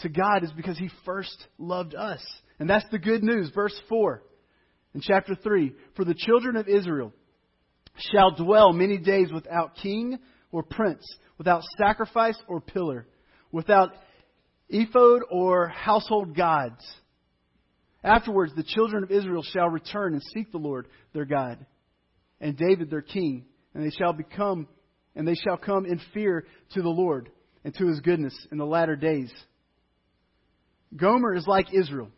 to 0.01 0.09
God 0.09 0.43
is 0.43 0.53
because 0.53 0.79
He 0.79 0.91
first 1.05 1.37
loved 1.59 1.95
us. 1.95 2.25
And 2.59 2.69
that's 2.69 2.87
the 2.91 2.99
good 2.99 3.23
news. 3.23 3.51
Verse 3.55 3.79
4 3.89 4.23
in 4.95 5.01
chapter 5.01 5.35
3 5.35 5.73
For 5.97 6.05
the 6.05 6.15
children 6.15 6.57
of 6.57 6.69
Israel 6.69 7.13
shall 8.13 8.31
dwell 8.35 8.73
many 8.73 8.99
days 8.99 9.31
without 9.33 9.77
king 9.77 10.19
or 10.51 10.63
prince, 10.63 11.05
without 11.37 11.63
sacrifice 11.79 12.39
or 12.49 12.61
pillar, 12.61 13.07
without 13.53 13.91
ephod 14.69 15.23
or 15.31 15.69
household 15.69 16.37
gods. 16.37 16.85
Afterwards, 18.05 18.53
the 18.55 18.62
children 18.62 19.03
of 19.03 19.11
Israel 19.11 19.43
shall 19.43 19.71
return 19.71 20.12
and 20.12 20.23
seek 20.35 20.53
the 20.53 20.59
Lord 20.59 20.87
their 21.14 21.25
God, 21.25 21.64
and 22.38 22.57
David 22.57 22.90
their 22.90 23.01
king, 23.01 23.47
and 23.73 23.83
they 23.83 23.90
shall 23.90 24.12
become, 24.12 24.69
and 25.17 25.27
they 25.27 25.35
shall 25.35 25.57
come 25.57 25.87
in 25.87 25.99
fear 26.12 26.45
to 26.75 26.83
the 26.83 26.88
Lord 26.88 27.31
and 27.64 27.75
to 27.77 27.87
his 27.87 28.01
goodness 28.01 28.35
in 28.53 28.59
the 28.59 28.67
latter 28.67 28.95
days. 28.95 29.33
Gomer 30.95 31.35
is 31.35 31.47
like 31.47 31.73
Israel. 31.73 32.11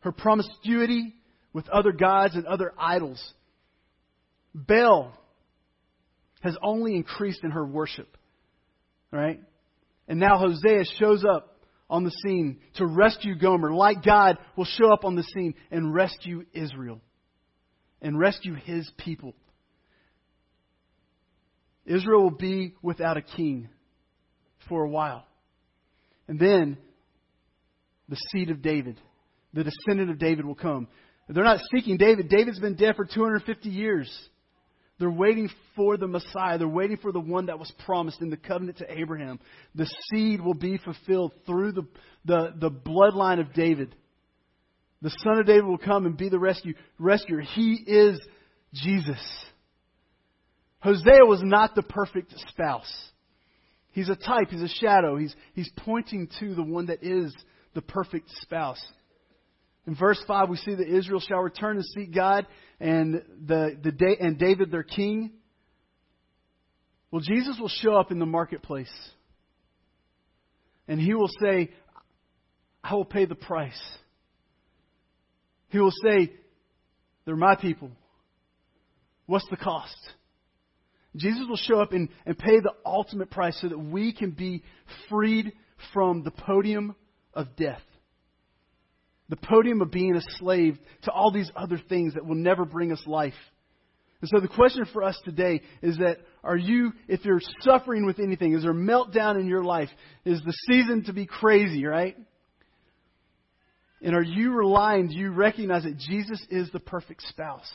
Her 0.00 0.12
promiscuity 0.12 1.14
with 1.52 1.68
other 1.68 1.92
gods 1.92 2.34
and 2.34 2.46
other 2.46 2.72
idols. 2.78 3.22
Baal 4.54 5.12
has 6.40 6.56
only 6.62 6.94
increased 6.94 7.44
in 7.44 7.50
her 7.50 7.66
worship. 7.66 8.16
Right? 9.12 9.40
And 10.06 10.18
now 10.18 10.38
Hosea 10.38 10.84
shows 10.98 11.24
up 11.24 11.57
on 11.90 12.04
the 12.04 12.10
scene 12.10 12.58
to 12.74 12.86
rescue 12.86 13.34
Gomer, 13.36 13.72
like 13.72 14.04
God 14.04 14.38
will 14.56 14.64
show 14.64 14.92
up 14.92 15.04
on 15.04 15.16
the 15.16 15.22
scene 15.22 15.54
and 15.70 15.94
rescue 15.94 16.44
Israel 16.52 17.00
and 18.02 18.18
rescue 18.18 18.54
his 18.54 18.90
people. 18.98 19.34
Israel 21.86 22.22
will 22.22 22.30
be 22.30 22.74
without 22.82 23.16
a 23.16 23.22
king 23.22 23.68
for 24.68 24.84
a 24.84 24.88
while. 24.88 25.24
And 26.28 26.38
then 26.38 26.76
the 28.08 28.18
seed 28.30 28.50
of 28.50 28.60
David, 28.60 29.00
the 29.54 29.64
descendant 29.64 30.10
of 30.10 30.18
David 30.18 30.44
will 30.44 30.54
come. 30.54 30.88
They're 31.28 31.44
not 31.44 31.60
seeking 31.74 31.96
David. 31.96 32.28
David's 32.28 32.58
been 32.58 32.76
dead 32.76 32.96
for 32.96 33.04
250 33.04 33.68
years. 33.68 34.10
They're 34.98 35.10
waiting 35.10 35.48
for 35.76 35.96
the 35.96 36.08
Messiah. 36.08 36.58
They're 36.58 36.68
waiting 36.68 36.96
for 36.96 37.12
the 37.12 37.20
one 37.20 37.46
that 37.46 37.58
was 37.58 37.72
promised 37.84 38.20
in 38.20 38.30
the 38.30 38.36
covenant 38.36 38.78
to 38.78 38.92
Abraham. 38.92 39.38
The 39.74 39.88
seed 40.10 40.40
will 40.40 40.54
be 40.54 40.78
fulfilled 40.78 41.32
through 41.46 41.72
the, 41.72 41.86
the, 42.24 42.54
the 42.58 42.70
bloodline 42.70 43.40
of 43.40 43.52
David. 43.52 43.94
The 45.00 45.14
son 45.22 45.38
of 45.38 45.46
David 45.46 45.64
will 45.64 45.78
come 45.78 46.06
and 46.06 46.16
be 46.16 46.28
the 46.28 46.40
rescue, 46.40 46.74
rescuer. 46.98 47.40
He 47.40 47.74
is 47.86 48.20
Jesus. 48.74 49.20
Hosea 50.80 51.24
was 51.24 51.40
not 51.42 51.76
the 51.76 51.82
perfect 51.82 52.34
spouse. 52.48 52.92
He's 53.92 54.08
a 54.08 54.16
type, 54.16 54.48
he's 54.50 54.62
a 54.62 54.68
shadow. 54.68 55.16
He's, 55.16 55.34
he's 55.54 55.70
pointing 55.76 56.28
to 56.40 56.54
the 56.54 56.62
one 56.62 56.86
that 56.86 57.02
is 57.02 57.34
the 57.74 57.82
perfect 57.82 58.30
spouse. 58.42 58.80
In 59.86 59.94
verse 59.94 60.22
5, 60.26 60.48
we 60.48 60.56
see 60.56 60.74
that 60.74 60.88
Israel 60.88 61.20
shall 61.20 61.40
return 61.40 61.76
and 61.76 61.84
seek 61.84 62.14
God 62.14 62.46
and, 62.78 63.22
the, 63.46 63.78
the, 63.82 63.92
day, 63.92 64.16
and 64.20 64.38
David 64.38 64.70
their 64.70 64.82
king. 64.82 65.32
Well, 67.10 67.22
Jesus 67.22 67.56
will 67.58 67.70
show 67.70 67.94
up 67.94 68.10
in 68.12 68.18
the 68.18 68.26
marketplace. 68.26 68.92
And 70.86 71.00
he 71.00 71.14
will 71.14 71.30
say, 71.40 71.70
I 72.84 72.94
will 72.94 73.04
pay 73.04 73.24
the 73.24 73.34
price. 73.34 73.80
He 75.68 75.78
will 75.78 75.92
say, 76.02 76.32
They're 77.24 77.36
my 77.36 77.56
people. 77.56 77.90
What's 79.26 79.46
the 79.50 79.56
cost? 79.56 79.96
Jesus 81.16 81.44
will 81.48 81.56
show 81.56 81.80
up 81.80 81.92
and, 81.92 82.08
and 82.24 82.38
pay 82.38 82.60
the 82.60 82.72
ultimate 82.84 83.30
price 83.30 83.58
so 83.60 83.68
that 83.68 83.78
we 83.78 84.12
can 84.12 84.30
be 84.30 84.62
freed 85.08 85.52
from 85.92 86.22
the 86.22 86.30
podium 86.30 86.94
of 87.34 87.56
death. 87.56 87.82
The 89.28 89.36
podium 89.36 89.82
of 89.82 89.90
being 89.90 90.16
a 90.16 90.22
slave 90.38 90.78
to 91.02 91.10
all 91.10 91.30
these 91.30 91.50
other 91.54 91.80
things 91.88 92.14
that 92.14 92.24
will 92.24 92.34
never 92.34 92.64
bring 92.64 92.92
us 92.92 93.02
life. 93.06 93.34
And 94.20 94.30
so 94.30 94.40
the 94.40 94.48
question 94.48 94.84
for 94.92 95.04
us 95.04 95.18
today 95.24 95.60
is 95.82 95.98
that 95.98 96.18
are 96.42 96.56
you, 96.56 96.92
if 97.06 97.24
you're 97.24 97.40
suffering 97.60 98.06
with 98.06 98.18
anything, 98.18 98.54
is 98.54 98.62
there 98.62 98.72
a 98.72 98.74
meltdown 98.74 99.38
in 99.38 99.46
your 99.46 99.62
life? 99.62 99.90
Is 100.24 100.40
the 100.44 100.54
season 100.66 101.04
to 101.04 101.12
be 101.12 101.26
crazy, 101.26 101.84
right? 101.84 102.16
And 104.02 104.14
are 104.14 104.22
you 104.22 104.52
relying, 104.52 105.08
do 105.08 105.16
you 105.16 105.30
recognize 105.30 105.84
that 105.84 105.98
Jesus 105.98 106.40
is 106.50 106.70
the 106.72 106.80
perfect 106.80 107.22
spouse? 107.22 107.70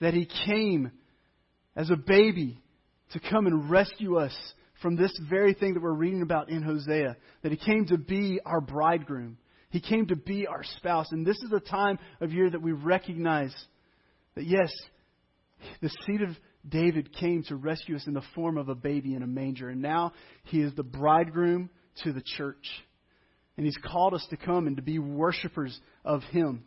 That 0.00 0.14
he 0.14 0.28
came 0.46 0.90
as 1.76 1.90
a 1.90 1.96
baby 1.96 2.60
to 3.12 3.20
come 3.20 3.46
and 3.46 3.70
rescue 3.70 4.16
us 4.16 4.34
from 4.82 4.96
this 4.96 5.12
very 5.28 5.54
thing 5.54 5.74
that 5.74 5.82
we're 5.82 5.92
reading 5.92 6.22
about 6.22 6.48
in 6.48 6.62
Hosea. 6.62 7.16
That 7.42 7.52
he 7.52 7.58
came 7.58 7.86
to 7.86 7.98
be 7.98 8.40
our 8.44 8.60
bridegroom. 8.60 9.38
He 9.70 9.80
came 9.80 10.06
to 10.06 10.16
be 10.16 10.46
our 10.46 10.62
spouse. 10.76 11.08
And 11.12 11.26
this 11.26 11.36
is 11.38 11.52
a 11.52 11.60
time 11.60 11.98
of 12.20 12.32
year 12.32 12.48
that 12.48 12.62
we 12.62 12.72
recognize 12.72 13.54
that, 14.34 14.44
yes, 14.44 14.70
the 15.82 15.90
seed 16.06 16.22
of 16.22 16.30
David 16.66 17.12
came 17.14 17.42
to 17.44 17.56
rescue 17.56 17.96
us 17.96 18.06
in 18.06 18.14
the 18.14 18.22
form 18.34 18.58
of 18.58 18.68
a 18.68 18.74
baby 18.74 19.14
in 19.14 19.22
a 19.22 19.26
manger. 19.26 19.68
And 19.68 19.82
now 19.82 20.12
he 20.44 20.60
is 20.60 20.74
the 20.74 20.82
bridegroom 20.82 21.70
to 22.04 22.12
the 22.12 22.22
church. 22.36 22.66
And 23.56 23.66
he's 23.66 23.76
called 23.76 24.14
us 24.14 24.26
to 24.30 24.36
come 24.36 24.66
and 24.66 24.76
to 24.76 24.82
be 24.82 24.98
worshipers 24.98 25.78
of 26.04 26.22
him. 26.24 26.64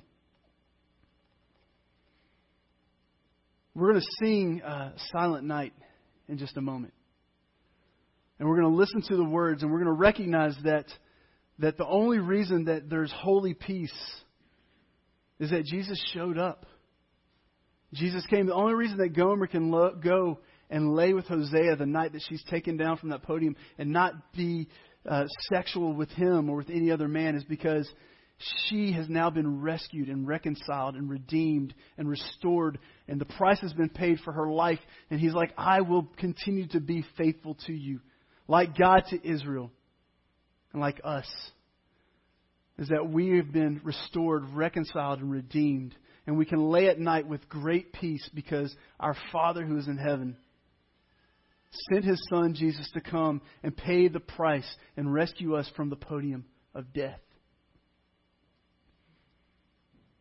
We're 3.74 3.92
going 3.92 4.02
to 4.02 4.26
sing 4.26 4.62
uh, 4.62 4.92
Silent 5.14 5.46
Night 5.46 5.74
in 6.28 6.38
just 6.38 6.58
a 6.58 6.62
moment. 6.62 6.94
And 8.38 8.50
we're 8.50 8.60
going 8.60 8.74
to 8.74 8.78
listen 8.78 9.02
to 9.08 9.16
the 9.16 9.24
words 9.24 9.64
and 9.64 9.72
we're 9.72 9.78
going 9.78 9.96
to 9.96 10.00
recognize 10.00 10.56
that, 10.64 10.86
that 11.62 11.78
the 11.78 11.88
only 11.88 12.20
reason 12.20 12.66
that 12.66 12.90
there's 12.90 13.12
holy 13.12 13.54
peace 13.54 13.94
is 15.40 15.52
that 15.52 15.66
Jesus 15.66 16.02
showed 16.14 16.38
up. 16.38 16.66
Jesus 17.94 18.26
came. 18.28 18.48
The 18.48 18.54
only 18.54 18.74
reason 18.74 18.98
that 18.98 19.16
Gomer 19.16 19.48
can 19.48 19.70
lo- 19.70 19.96
go 20.02 20.40
and 20.70 20.94
lay 20.94 21.14
with 21.14 21.26
Hosea 21.26 21.76
the 21.76 21.86
night 21.86 22.14
that 22.14 22.24
she's 22.28 22.44
taken 22.50 22.78
down 22.78 22.98
from 22.98 23.10
that 23.10 23.24
podium 23.24 23.56
and 23.78 23.92
not 23.92 24.34
be 24.34 24.68
uh, 25.08 25.26
sexual 25.52 25.94
with 25.94 26.10
him 26.12 26.50
or 26.50 26.58
with 26.58 26.70
any 26.70 26.92
other 26.92 27.08
man 27.08 27.36
is 27.36 27.44
because 27.44 27.90
she 28.68 28.92
has 28.94 29.08
now 29.10 29.30
been 29.30 29.62
rescued 29.62 30.10
and 30.10 30.28
reconciled 30.28 30.96
and 30.96 31.10
redeemed 31.10 31.74
and 31.98 32.10
restored, 32.10 32.80
and 33.08 33.20
the 33.22 33.26
price 33.26 33.60
has 33.60 33.74
been 33.74 33.90
paid 33.90 34.20
for 34.22 34.32
her 34.32 34.52
life. 34.52 34.80
And 35.10 35.20
he's 35.20 35.34
like, 35.34 35.54
I 35.58 35.82
will 35.82 36.08
continue 36.18 36.68
to 36.70 36.80
be 36.80 37.06
faithful 37.18 37.56
to 37.68 37.74
you, 37.74 38.00
like 38.48 38.78
God 38.78 39.04
to 39.10 39.28
Israel, 39.28 39.72
and 40.74 40.82
like 40.82 41.02
us. 41.04 41.28
Is 42.78 42.90
that 42.90 43.10
we 43.10 43.38
have 43.38 43.52
been 43.52 43.82
restored, 43.84 44.44
reconciled, 44.54 45.20
and 45.20 45.32
redeemed. 45.32 45.94
And 46.26 46.38
we 46.38 46.46
can 46.46 46.70
lay 46.70 46.88
at 46.88 47.00
night 47.00 47.28
with 47.28 47.50
great 47.50 47.94
peace 47.94 48.28
because 48.34 48.74
our 49.00 49.16
Father 49.32 49.66
who 49.66 49.78
is 49.78 49.88
in 49.88 49.98
heaven 49.98 50.38
sent 51.92 52.06
his 52.06 52.22
Son, 52.30 52.54
Jesus, 52.54 52.90
to 52.94 53.02
come 53.02 53.42
and 53.64 53.76
pay 53.76 54.08
the 54.08 54.20
price 54.20 54.70
and 54.98 55.14
rescue 55.14 55.56
us 55.56 55.70
from 55.76 55.90
the 55.90 55.96
podium 55.96 56.46
of 56.76 56.94
death. 56.94 57.20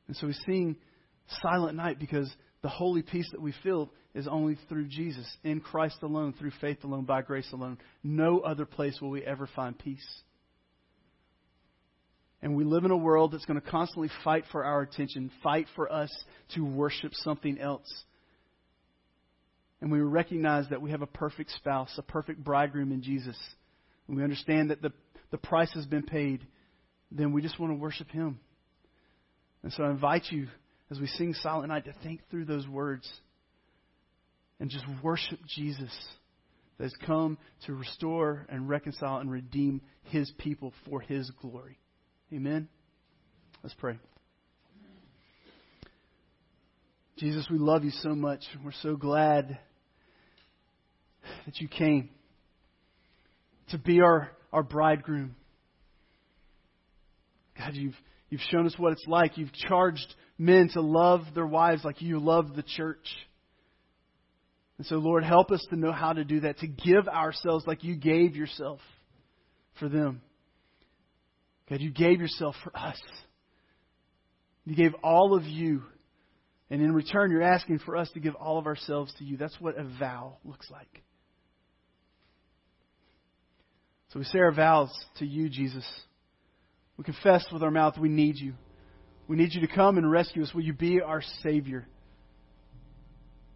And 0.07 0.17
so 0.17 0.27
we 0.27 0.33
sing 0.33 0.77
Silent 1.43 1.77
Night 1.77 1.99
because 1.99 2.31
the 2.63 2.69
holy 2.69 3.03
peace 3.03 3.29
that 3.33 3.41
we 3.41 3.55
feel 3.63 3.91
is 4.15 4.27
only 4.27 4.59
through 4.69 4.89
Jesus, 4.89 5.27
in 5.45 5.61
Christ 5.61 5.99
alone, 6.03 6.35
through 6.39 6.53
faith 6.61 6.83
alone, 6.83 7.05
by 7.05 7.23
grace 7.23 7.49
alone. 7.53 7.79
No 8.03 8.41
other 8.41 8.67
place 8.67 9.01
will 9.01 9.11
we 9.11 9.25
ever 9.25 9.49
find 9.55 9.79
peace. 9.79 10.07
And 12.43 12.57
we 12.57 12.65
live 12.65 12.85
in 12.85 12.91
a 12.91 12.97
world 12.97 13.33
that's 13.33 13.45
going 13.45 13.61
to 13.61 13.71
constantly 13.71 14.09
fight 14.25 14.45
for 14.51 14.65
our 14.65 14.81
attention, 14.83 15.31
fight 15.43 15.67
for 15.77 15.93
us 15.93 16.11
to 16.55 16.65
worship 16.65 17.13
something 17.15 17.59
else. 17.59 17.91
And 19.81 19.91
we 19.91 20.01
recognize 20.01 20.69
that 20.71 20.81
we 20.81 20.91
have 20.91 21.03
a 21.03 21.07
perfect 21.07 21.51
spouse, 21.53 21.93
a 21.99 22.03
perfect 22.03 22.43
bridegroom 22.43 22.93
in 22.93 23.03
Jesus. 23.03 23.37
And 24.09 24.17
we 24.17 24.23
understand 24.23 24.71
that 24.71 24.83
the, 24.83 24.93
the 25.31 25.39
price 25.39 25.73
has 25.75 25.87
been 25.87 26.03
paid. 26.03 26.47
Then 27.11 27.33
we 27.33 27.43
just 27.43 27.59
want 27.59 27.73
to 27.73 27.77
worship 27.79 28.11
Him. 28.11 28.41
And 29.63 29.73
so 29.73 29.85
I 29.85 29.91
invite 29.91 30.25
you, 30.31 30.49
as 30.91 30.99
we 30.99 31.07
sing 31.07 31.35
Silent 31.35 31.69
Night, 31.69 31.85
to 31.85 31.95
think 32.03 32.21
through 32.31 32.47
those 32.47 32.67
words 32.67 33.11
and 34.59 34.71
just 34.71 34.85
worship 35.03 35.39
Jesus. 35.47 35.95
that 36.79 36.85
has 36.85 36.95
come 37.07 37.37
to 37.67 37.75
restore 37.75 38.47
and 38.49 38.69
reconcile 38.69 39.19
and 39.19 39.31
redeem 39.31 39.83
his 40.05 40.31
people 40.39 40.73
for 40.89 41.01
his 41.01 41.31
glory. 41.43 41.79
Amen. 42.33 42.69
Let's 43.63 43.75
pray. 43.75 43.99
Jesus, 47.19 47.47
we 47.51 47.59
love 47.59 47.83
you 47.83 47.91
so 47.91 48.15
much. 48.15 48.41
We're 48.65 48.71
so 48.83 48.95
glad 48.95 49.59
that 51.45 51.61
you 51.61 51.67
came 51.67 52.09
to 53.71 53.79
be 53.79 54.01
our, 54.01 54.31
our 54.53 54.63
bridegroom. 54.63 55.35
God, 57.59 57.75
you've, 57.75 57.97
you've 58.29 58.41
shown 58.43 58.65
us 58.65 58.75
what 58.79 58.93
it's 58.93 59.07
like. 59.09 59.37
You've 59.37 59.53
charged 59.53 60.15
men 60.39 60.71
to 60.75 60.81
love 60.81 61.23
their 61.35 61.47
wives 61.47 61.85
like 61.85 62.01
you 62.01 62.21
love 62.21 62.55
the 62.55 62.63
church. 62.63 63.09
And 64.79 64.87
so, 64.87 64.97
Lord, 64.97 65.25
help 65.25 65.51
us 65.51 65.67
to 65.71 65.77
know 65.77 65.93
how 65.93 66.13
to 66.13 66.25
do 66.25 66.41
that, 66.41 66.59
to 66.61 66.69
give 66.69 67.09
ourselves 67.09 67.67
like 67.67 67.83
you 67.83 67.97
gave 67.97 68.37
yourself 68.37 68.79
for 69.81 69.89
them. 69.89 70.23
God, 71.71 71.81
you 71.81 71.91
gave 71.91 72.21
yourself 72.21 72.57
for 72.65 72.77
us. 72.77 73.01
You 74.65 74.75
gave 74.75 74.93
all 75.03 75.35
of 75.35 75.45
you. 75.45 75.83
And 76.69 76.83
in 76.83 76.93
return, 76.93 77.31
you're 77.31 77.43
asking 77.43 77.79
for 77.79 77.97
us 77.97 78.11
to 78.13 78.21
give 78.21 78.35
all 78.35 78.59
of 78.59 78.67
ourselves 78.67 79.15
to 79.19 79.25
you. 79.25 79.37
That's 79.37 79.59
what 79.61 79.79
a 79.79 79.85
vow 79.99 80.37
looks 80.45 80.69
like. 80.71 81.03
So 84.13 84.19
we 84.19 84.25
say 84.25 84.41
our 84.41 84.53
vows 84.53 84.91
to 85.19 85.27
you, 85.27 85.49
Jesus. 85.49 85.87
We 86.97 87.05
confess 87.05 87.47
with 87.53 87.63
our 87.63 87.71
mouth 87.71 87.97
we 87.99 88.09
need 88.09 88.37
you. 88.37 88.55
We 89.29 89.37
need 89.37 89.55
you 89.55 89.61
to 89.61 89.73
come 89.73 89.97
and 89.97 90.11
rescue 90.11 90.43
us. 90.43 90.53
Will 90.53 90.63
you 90.63 90.73
be 90.73 91.01
our 91.01 91.23
Savior? 91.43 91.87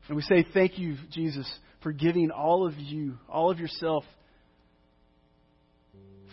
And 0.07 0.17
we 0.17 0.23
say, 0.23 0.47
Thank 0.55 0.79
you, 0.79 0.97
Jesus, 1.11 1.51
for 1.83 1.93
giving 1.93 2.31
all 2.31 2.67
of 2.67 2.79
you, 2.79 3.19
all 3.29 3.51
of 3.51 3.59
yourself, 3.59 4.05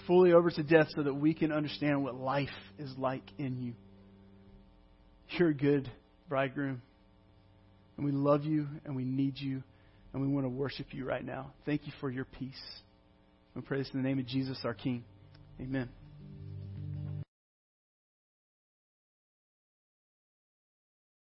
fully 0.07 0.33
over 0.33 0.49
to 0.49 0.63
death 0.63 0.87
so 0.95 1.03
that 1.03 1.13
we 1.13 1.33
can 1.33 1.51
understand 1.51 2.03
what 2.03 2.15
life 2.15 2.49
is 2.77 2.91
like 2.97 3.23
in 3.37 3.57
you. 3.57 3.73
You're 5.37 5.49
a 5.49 5.53
good 5.53 5.89
bridegroom. 6.29 6.81
And 7.97 8.05
we 8.05 8.11
love 8.11 8.43
you 8.43 8.67
and 8.85 8.95
we 8.95 9.03
need 9.03 9.39
you 9.39 9.63
and 10.13 10.21
we 10.21 10.27
want 10.27 10.45
to 10.45 10.49
worship 10.49 10.87
you 10.91 11.05
right 11.05 11.23
now. 11.23 11.53
Thank 11.65 11.85
you 11.85 11.93
for 11.99 12.09
your 12.09 12.25
peace. 12.25 12.61
We 13.55 13.61
pray 13.61 13.79
this 13.79 13.89
in 13.93 14.01
the 14.01 14.07
name 14.07 14.19
of 14.19 14.27
Jesus, 14.27 14.59
our 14.63 14.73
King. 14.73 15.03
Amen. 15.59 15.89